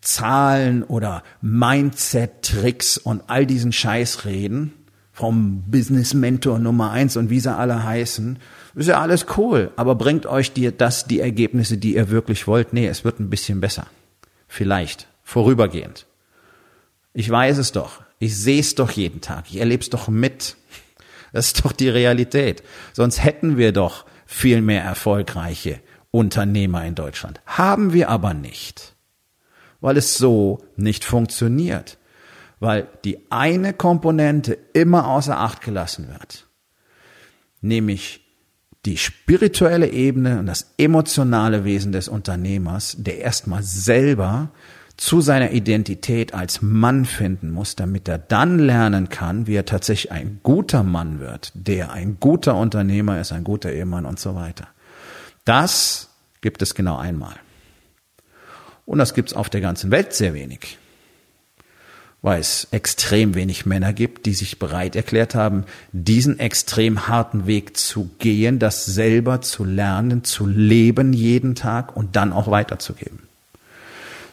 Zahlen 0.00 0.82
oder 0.82 1.22
Mindset-Tricks 1.42 2.96
und 2.96 3.24
all 3.26 3.44
diesen 3.44 3.72
Scheiß 3.72 4.24
reden, 4.24 4.72
vom 5.20 5.64
Business 5.66 6.14
Mentor 6.14 6.58
Nummer 6.58 6.92
eins 6.92 7.18
und 7.18 7.28
wie 7.28 7.40
sie 7.40 7.54
alle 7.54 7.84
heißen. 7.84 8.38
Ist 8.74 8.88
ja 8.88 9.02
alles 9.02 9.26
cool, 9.36 9.70
aber 9.76 9.94
bringt 9.94 10.24
euch 10.24 10.54
dir 10.54 10.72
das 10.72 11.04
die 11.04 11.20
Ergebnisse, 11.20 11.76
die 11.76 11.96
ihr 11.96 12.08
wirklich 12.08 12.46
wollt? 12.46 12.72
Nee, 12.72 12.86
es 12.86 13.04
wird 13.04 13.20
ein 13.20 13.28
bisschen 13.28 13.60
besser. 13.60 13.86
Vielleicht. 14.48 15.08
Vorübergehend. 15.22 16.06
Ich 17.12 17.28
weiß 17.28 17.58
es 17.58 17.72
doch. 17.72 18.00
Ich 18.18 18.34
sehe 18.34 18.60
es 18.60 18.74
doch 18.74 18.90
jeden 18.92 19.20
Tag. 19.20 19.44
Ich 19.50 19.58
erlebe 19.58 19.82
es 19.82 19.90
doch 19.90 20.08
mit. 20.08 20.56
Das 21.32 21.48
ist 21.48 21.64
doch 21.64 21.72
die 21.72 21.90
Realität. 21.90 22.62
Sonst 22.94 23.22
hätten 23.22 23.58
wir 23.58 23.72
doch 23.72 24.06
viel 24.24 24.62
mehr 24.62 24.82
erfolgreiche 24.82 25.80
Unternehmer 26.10 26.84
in 26.86 26.94
Deutschland. 26.94 27.40
Haben 27.44 27.92
wir 27.92 28.08
aber 28.08 28.32
nicht. 28.32 28.94
Weil 29.82 29.98
es 29.98 30.16
so 30.16 30.64
nicht 30.76 31.04
funktioniert 31.04 31.98
weil 32.60 32.86
die 33.04 33.18
eine 33.30 33.72
Komponente 33.72 34.56
immer 34.74 35.08
außer 35.08 35.36
Acht 35.36 35.62
gelassen 35.62 36.08
wird, 36.08 36.46
nämlich 37.62 38.20
die 38.86 38.96
spirituelle 38.96 39.88
Ebene 39.88 40.38
und 40.38 40.46
das 40.46 40.72
emotionale 40.78 41.64
Wesen 41.64 41.92
des 41.92 42.08
Unternehmers, 42.08 42.96
der 42.98 43.18
erstmal 43.18 43.62
selber 43.62 44.50
zu 44.96 45.22
seiner 45.22 45.52
Identität 45.52 46.34
als 46.34 46.60
Mann 46.60 47.06
finden 47.06 47.50
muss, 47.50 47.74
damit 47.74 48.06
er 48.06 48.18
dann 48.18 48.58
lernen 48.58 49.08
kann, 49.08 49.46
wie 49.46 49.54
er 49.54 49.64
tatsächlich 49.64 50.12
ein 50.12 50.40
guter 50.42 50.82
Mann 50.82 51.20
wird, 51.20 51.52
der 51.54 51.92
ein 51.92 52.18
guter 52.20 52.54
Unternehmer 52.54 53.18
ist, 53.20 53.32
ein 53.32 53.44
guter 53.44 53.72
Ehemann 53.72 54.04
und 54.04 54.20
so 54.20 54.34
weiter. 54.34 54.68
Das 55.46 56.10
gibt 56.42 56.60
es 56.60 56.74
genau 56.74 56.98
einmal. 56.98 57.34
Und 58.84 58.98
das 58.98 59.14
gibt 59.14 59.30
es 59.30 59.36
auf 59.36 59.48
der 59.48 59.62
ganzen 59.62 59.90
Welt 59.90 60.12
sehr 60.12 60.34
wenig 60.34 60.78
weil 62.22 62.40
es 62.40 62.68
extrem 62.70 63.34
wenig 63.34 63.64
Männer 63.64 63.92
gibt, 63.92 64.26
die 64.26 64.34
sich 64.34 64.58
bereit 64.58 64.94
erklärt 64.94 65.34
haben, 65.34 65.64
diesen 65.92 66.38
extrem 66.38 67.08
harten 67.08 67.46
Weg 67.46 67.76
zu 67.76 68.10
gehen, 68.18 68.58
das 68.58 68.84
selber 68.84 69.40
zu 69.40 69.64
lernen, 69.64 70.24
zu 70.24 70.46
leben 70.46 71.12
jeden 71.12 71.54
Tag 71.54 71.96
und 71.96 72.16
dann 72.16 72.32
auch 72.32 72.50
weiterzugeben. 72.50 73.20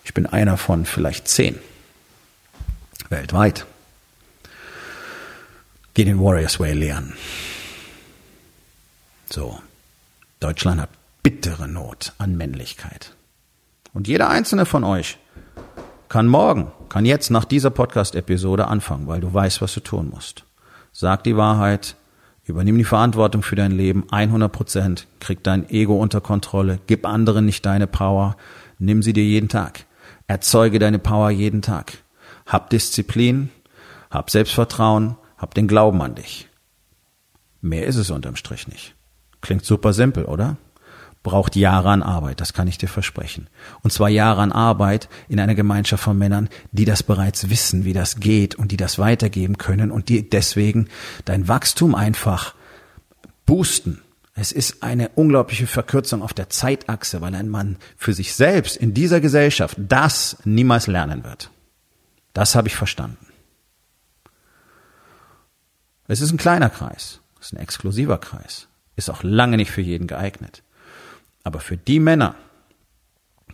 Ich 0.04 0.14
bin 0.14 0.26
einer 0.26 0.58
von 0.58 0.86
vielleicht 0.86 1.28
zehn 1.28 1.56
weltweit. 3.10 3.66
Geh 5.94 6.04
den 6.04 6.20
Warriors 6.20 6.60
Way 6.60 6.74
lernen. 6.74 7.14
So. 9.30 9.60
Deutschland 10.40 10.80
hat 10.82 10.90
bittere 11.24 11.68
Not 11.68 12.14
an 12.20 12.38
Männlichkeit. 12.38 13.16
Und 13.94 14.08
jeder 14.08 14.30
einzelne 14.30 14.66
von 14.66 14.84
euch 14.84 15.18
kann 16.10 16.28
morgen, 16.28 16.72
kann 16.90 17.06
jetzt 17.06 17.30
nach 17.30 17.46
dieser 17.46 17.70
Podcast-Episode 17.70 18.68
anfangen, 18.68 19.08
weil 19.08 19.22
du 19.22 19.34
weißt, 19.34 19.62
was 19.62 19.74
du 19.74 19.80
tun 19.80 20.10
musst. 20.10 20.44
Sag 20.92 21.24
die 21.24 21.38
Wahrheit, 21.38 21.96
übernimm 22.46 22.78
die 22.78 22.84
Verantwortung 22.84 23.44
für 23.44 23.56
dein 23.56 23.72
Leben 23.72 24.06
100 24.10 24.52
Prozent, 24.52 25.08
krieg 25.20 25.44
dein 25.44 25.70
Ego 25.70 25.98
unter 25.98 26.22
Kontrolle, 26.22 26.80
gib 26.88 27.06
anderen 27.06 27.46
nicht 27.46 27.66
deine 27.66 27.88
Power, 27.88 28.36
nimm 28.80 29.02
sie 29.04 29.14
dir 29.14 29.24
jeden 29.24 29.50
Tag, 29.50 29.86
erzeuge 30.28 30.80
deine 30.80 31.00
Power 31.00 31.30
jeden 31.30 31.62
Tag. 31.62 32.00
Hab 32.46 32.70
Disziplin, 32.70 33.50
hab 34.10 34.30
Selbstvertrauen, 34.30 35.18
hab 35.38 35.54
den 35.54 35.68
Glauben 35.68 36.02
an 36.02 36.16
dich. 36.16 36.48
Mehr 37.62 37.86
ist 37.86 37.98
es 37.98 38.10
unterm 38.10 38.36
Strich 38.36 38.68
nicht. 38.68 38.96
Klingt 39.42 39.66
super 39.66 39.94
simpel, 39.94 40.26
oder? 40.26 40.58
Braucht 41.24 41.56
Jahre 41.56 41.90
an 41.90 42.04
Arbeit, 42.04 42.40
das 42.40 42.54
kann 42.54 42.68
ich 42.68 42.78
dir 42.78 42.88
versprechen. 42.88 43.50
Und 43.82 43.92
zwar 43.92 44.10
Jahre 44.10 44.42
an 44.42 44.52
Arbeit 44.52 45.10
in 45.28 45.40
einer 45.40 45.56
Gemeinschaft 45.56 46.04
von 46.04 46.18
Männern, 46.18 46.50
die 46.72 46.86
das 46.86 47.04
bereits 47.04 47.50
wissen, 47.50 47.86
wie 47.86 47.94
das 47.94 48.20
geht 48.20 48.56
und 48.56 48.72
die 48.72 48.78
das 48.78 48.98
weitergeben 49.00 49.58
können 49.58 49.92
und 49.92 50.10
die 50.10 50.30
deswegen 50.30 50.88
dein 51.26 51.48
Wachstum 51.48 51.96
einfach 51.96 52.56
boosten. 53.46 54.02
Es 54.36 54.52
ist 54.52 54.84
eine 54.84 55.10
unglaubliche 55.10 55.66
Verkürzung 55.66 56.22
auf 56.22 56.34
der 56.34 56.50
Zeitachse, 56.50 57.22
weil 57.22 57.34
ein 57.34 57.50
Mann 57.50 57.78
für 57.98 58.14
sich 58.14 58.36
selbst 58.36 58.78
in 58.78 58.94
dieser 58.94 59.20
Gesellschaft 59.20 59.76
das 59.80 60.38
niemals 60.46 60.86
lernen 60.86 61.24
wird. 61.24 61.50
Das 62.34 62.54
habe 62.54 62.68
ich 62.68 62.76
verstanden. 62.76 63.26
Es 66.08 66.22
ist 66.22 66.32
ein 66.32 66.38
kleiner 66.38 66.70
Kreis, 66.70 67.20
es 67.40 67.48
ist 67.48 67.54
ein 67.54 67.60
exklusiver 67.60 68.18
Kreis, 68.18 68.68
ist 68.96 69.10
auch 69.10 69.24
lange 69.24 69.58
nicht 69.58 69.72
für 69.72 69.82
jeden 69.82 70.08
geeignet. 70.08 70.62
Aber 71.48 71.62
für 71.62 71.78
die 71.78 72.02
Männer, 72.02 72.36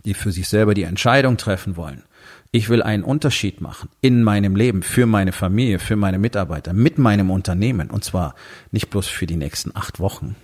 die 0.04 0.14
für 0.14 0.32
sich 0.32 0.48
selber 0.48 0.74
die 0.74 0.82
Entscheidung 0.82 1.36
treffen 1.36 1.76
wollen, 1.76 2.02
ich 2.50 2.68
will 2.68 2.82
einen 2.82 3.04
Unterschied 3.04 3.60
machen 3.60 3.88
in 4.00 4.24
meinem 4.24 4.56
Leben, 4.56 4.82
für 4.82 5.06
meine 5.06 5.30
Familie, 5.30 5.78
für 5.78 5.94
meine 5.94 6.18
Mitarbeiter, 6.18 6.72
mit 6.72 6.98
meinem 6.98 7.30
Unternehmen, 7.30 7.90
und 7.90 8.02
zwar 8.02 8.34
nicht 8.72 8.90
bloß 8.90 9.06
für 9.06 9.26
die 9.26 9.36
nächsten 9.36 9.76
acht 9.76 10.00
Wochen, 10.00 10.34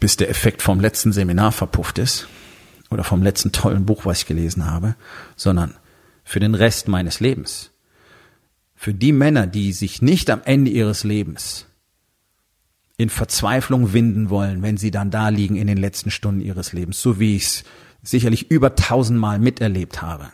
bis 0.00 0.16
der 0.16 0.30
Effekt 0.30 0.62
vom 0.62 0.80
letzten 0.80 1.12
Seminar 1.12 1.52
verpufft 1.52 1.98
ist 1.98 2.26
oder 2.88 3.04
vom 3.04 3.22
letzten 3.22 3.52
tollen 3.52 3.84
Buch, 3.84 4.06
was 4.06 4.20
ich 4.20 4.26
gelesen 4.26 4.64
habe, 4.64 4.94
sondern 5.36 5.74
für 6.24 6.40
den 6.40 6.54
Rest 6.54 6.88
meines 6.88 7.20
Lebens. 7.20 7.70
Für 8.76 8.94
die 8.94 9.12
Männer, 9.12 9.46
die 9.46 9.74
sich 9.74 10.00
nicht 10.00 10.30
am 10.30 10.40
Ende 10.42 10.70
ihres 10.70 11.04
Lebens 11.04 11.66
in 12.96 13.08
Verzweiflung 13.08 13.92
winden 13.92 14.30
wollen, 14.30 14.62
wenn 14.62 14.76
sie 14.76 14.90
dann 14.90 15.10
da 15.10 15.28
liegen 15.28 15.56
in 15.56 15.66
den 15.66 15.78
letzten 15.78 16.10
Stunden 16.10 16.40
ihres 16.40 16.72
Lebens, 16.72 17.00
so 17.02 17.18
wie 17.18 17.36
ich 17.36 17.44
es 17.44 17.64
sicherlich 18.02 18.50
über 18.50 18.76
tausendmal 18.76 19.38
miterlebt 19.38 20.02
habe. 20.02 20.30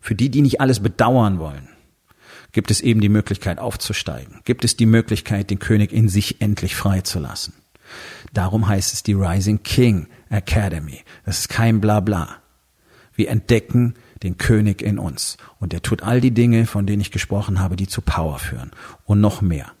Für 0.00 0.14
die, 0.14 0.30
die 0.30 0.42
nicht 0.42 0.60
alles 0.60 0.80
bedauern 0.80 1.38
wollen, 1.38 1.68
gibt 2.52 2.70
es 2.70 2.80
eben 2.80 3.00
die 3.00 3.08
Möglichkeit 3.08 3.58
aufzusteigen, 3.58 4.40
gibt 4.44 4.64
es 4.64 4.76
die 4.76 4.86
Möglichkeit, 4.86 5.50
den 5.50 5.58
König 5.58 5.92
in 5.92 6.08
sich 6.08 6.40
endlich 6.40 6.76
freizulassen. 6.76 7.54
Darum 8.32 8.68
heißt 8.68 8.92
es 8.92 9.02
die 9.02 9.14
Rising 9.14 9.62
King 9.62 10.08
Academy. 10.28 11.02
Das 11.24 11.40
ist 11.40 11.48
kein 11.48 11.80
Blabla. 11.80 12.36
Wir 13.14 13.30
entdecken 13.30 13.94
den 14.22 14.38
König 14.38 14.82
in 14.82 14.98
uns 14.98 15.36
und 15.58 15.72
er 15.72 15.82
tut 15.82 16.02
all 16.02 16.20
die 16.20 16.32
Dinge, 16.32 16.66
von 16.66 16.86
denen 16.86 17.00
ich 17.00 17.10
gesprochen 17.10 17.60
habe, 17.60 17.76
die 17.76 17.88
zu 17.88 18.02
Power 18.02 18.38
führen 18.38 18.70
und 19.04 19.20
noch 19.20 19.42
mehr. 19.42 19.72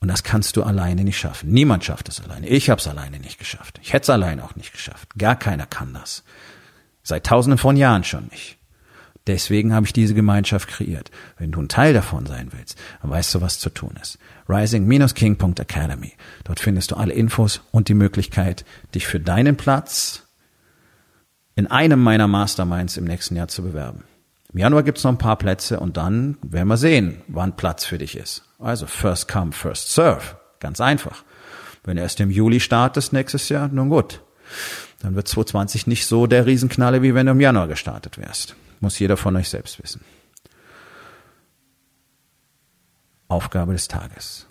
Und 0.00 0.08
das 0.08 0.22
kannst 0.22 0.56
du 0.56 0.62
alleine 0.62 1.02
nicht 1.02 1.18
schaffen. 1.18 1.50
Niemand 1.50 1.84
schafft 1.84 2.08
es 2.08 2.20
alleine. 2.20 2.48
Ich 2.48 2.70
habe 2.70 2.80
es 2.80 2.86
alleine 2.86 3.18
nicht 3.18 3.38
geschafft. 3.38 3.80
Ich 3.82 3.92
hätte 3.92 4.04
es 4.04 4.10
alleine 4.10 4.44
auch 4.44 4.54
nicht 4.54 4.72
geschafft. 4.72 5.08
Gar 5.18 5.36
keiner 5.36 5.66
kann 5.66 5.92
das. 5.92 6.22
Seit 7.02 7.26
tausenden 7.26 7.58
von 7.58 7.76
Jahren 7.76 8.04
schon 8.04 8.26
nicht. 8.26 8.58
Deswegen 9.26 9.74
habe 9.74 9.84
ich 9.84 9.92
diese 9.92 10.14
Gemeinschaft 10.14 10.68
kreiert. 10.68 11.10
Wenn 11.36 11.52
du 11.52 11.60
ein 11.60 11.68
Teil 11.68 11.92
davon 11.92 12.24
sein 12.24 12.50
willst, 12.52 12.78
dann 13.02 13.10
weißt 13.10 13.34
du, 13.34 13.40
was 13.42 13.58
zu 13.58 13.68
tun 13.68 13.94
ist. 14.00 14.18
Rising-King.academy. 14.48 16.14
Dort 16.44 16.60
findest 16.60 16.90
du 16.90 16.96
alle 16.96 17.12
Infos 17.12 17.60
und 17.70 17.88
die 17.88 17.94
Möglichkeit, 17.94 18.64
dich 18.94 19.06
für 19.06 19.20
deinen 19.20 19.56
Platz 19.56 20.22
in 21.56 21.66
einem 21.66 22.02
meiner 22.02 22.26
Masterminds 22.26 22.96
im 22.96 23.04
nächsten 23.04 23.36
Jahr 23.36 23.48
zu 23.48 23.62
bewerben. 23.62 24.04
Im 24.52 24.60
Januar 24.60 24.82
gibt's 24.82 25.04
noch 25.04 25.12
ein 25.12 25.18
paar 25.18 25.36
Plätze 25.36 25.78
und 25.78 25.96
dann 25.96 26.38
werden 26.42 26.68
wir 26.68 26.76
sehen, 26.76 27.22
wann 27.28 27.56
Platz 27.56 27.84
für 27.84 27.98
dich 27.98 28.16
ist. 28.16 28.44
Also 28.58 28.86
first 28.86 29.28
come, 29.28 29.52
first 29.52 29.92
serve. 29.92 30.36
Ganz 30.58 30.80
einfach. 30.80 31.22
Wenn 31.84 31.96
du 31.96 32.02
erst 32.02 32.20
im 32.20 32.30
Juli 32.30 32.60
startest 32.60 33.12
nächstes 33.12 33.48
Jahr, 33.48 33.68
nun 33.68 33.90
gut. 33.90 34.22
Dann 35.00 35.14
wird 35.14 35.28
2020 35.28 35.86
nicht 35.86 36.06
so 36.06 36.26
der 36.26 36.46
Riesenknalle, 36.46 37.02
wie 37.02 37.14
wenn 37.14 37.26
du 37.26 37.32
im 37.32 37.40
Januar 37.40 37.68
gestartet 37.68 38.18
wärst. 38.18 38.56
Muss 38.80 38.98
jeder 38.98 39.16
von 39.16 39.36
euch 39.36 39.48
selbst 39.48 39.82
wissen. 39.82 40.00
Aufgabe 43.28 43.72
des 43.72 43.88
Tages. 43.88 44.46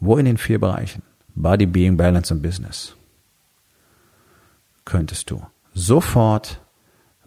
Wo 0.00 0.16
in 0.16 0.26
den 0.26 0.38
vier 0.38 0.60
Bereichen 0.60 1.02
Body, 1.34 1.66
Being, 1.66 1.96
Balance 1.96 2.32
und 2.32 2.42
Business 2.42 2.94
könntest 4.84 5.30
du 5.30 5.44
sofort 5.74 6.60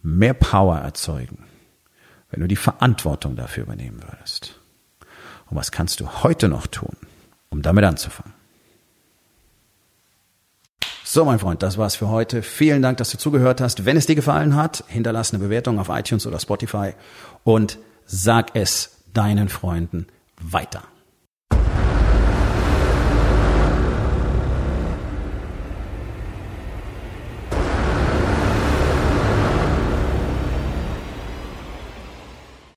mehr 0.02 0.34
Power 0.34 0.78
erzeugen, 0.78 1.46
wenn 2.30 2.42
du 2.42 2.48
die 2.48 2.56
Verantwortung 2.56 3.36
dafür 3.36 3.64
übernehmen 3.64 4.02
würdest? 4.04 4.60
Und 5.50 5.58
was 5.58 5.72
kannst 5.72 6.00
du 6.00 6.24
heute 6.24 6.48
noch 6.48 6.68
tun, 6.68 6.96
um 7.50 7.62
damit 7.62 7.84
anzufangen? 7.84 8.34
So, 11.04 11.26
mein 11.26 11.40
Freund, 11.40 11.62
das 11.62 11.78
war's 11.78 11.98
für 11.98 12.08
heute. 12.08 12.42
Vielen 12.42 12.82
Dank, 12.82 12.98
dass 12.98 13.10
du 13.10 13.18
zugehört 13.18 13.60
hast. 13.60 13.84
Wenn 13.84 13.98
es 13.98 14.06
dir 14.06 14.16
gefallen 14.16 14.56
hat, 14.56 14.86
hinterlass 14.88 15.34
eine 15.34 15.44
Bewertung 15.44 15.78
auf 15.78 15.90
iTunes 15.90 16.26
oder 16.26 16.40
Spotify 16.40 16.94
und 17.44 17.80
sag 18.06 18.56
es 18.56 19.04
deinen 19.14 19.50
Freunden 19.50 20.08
weiter. 20.40 20.84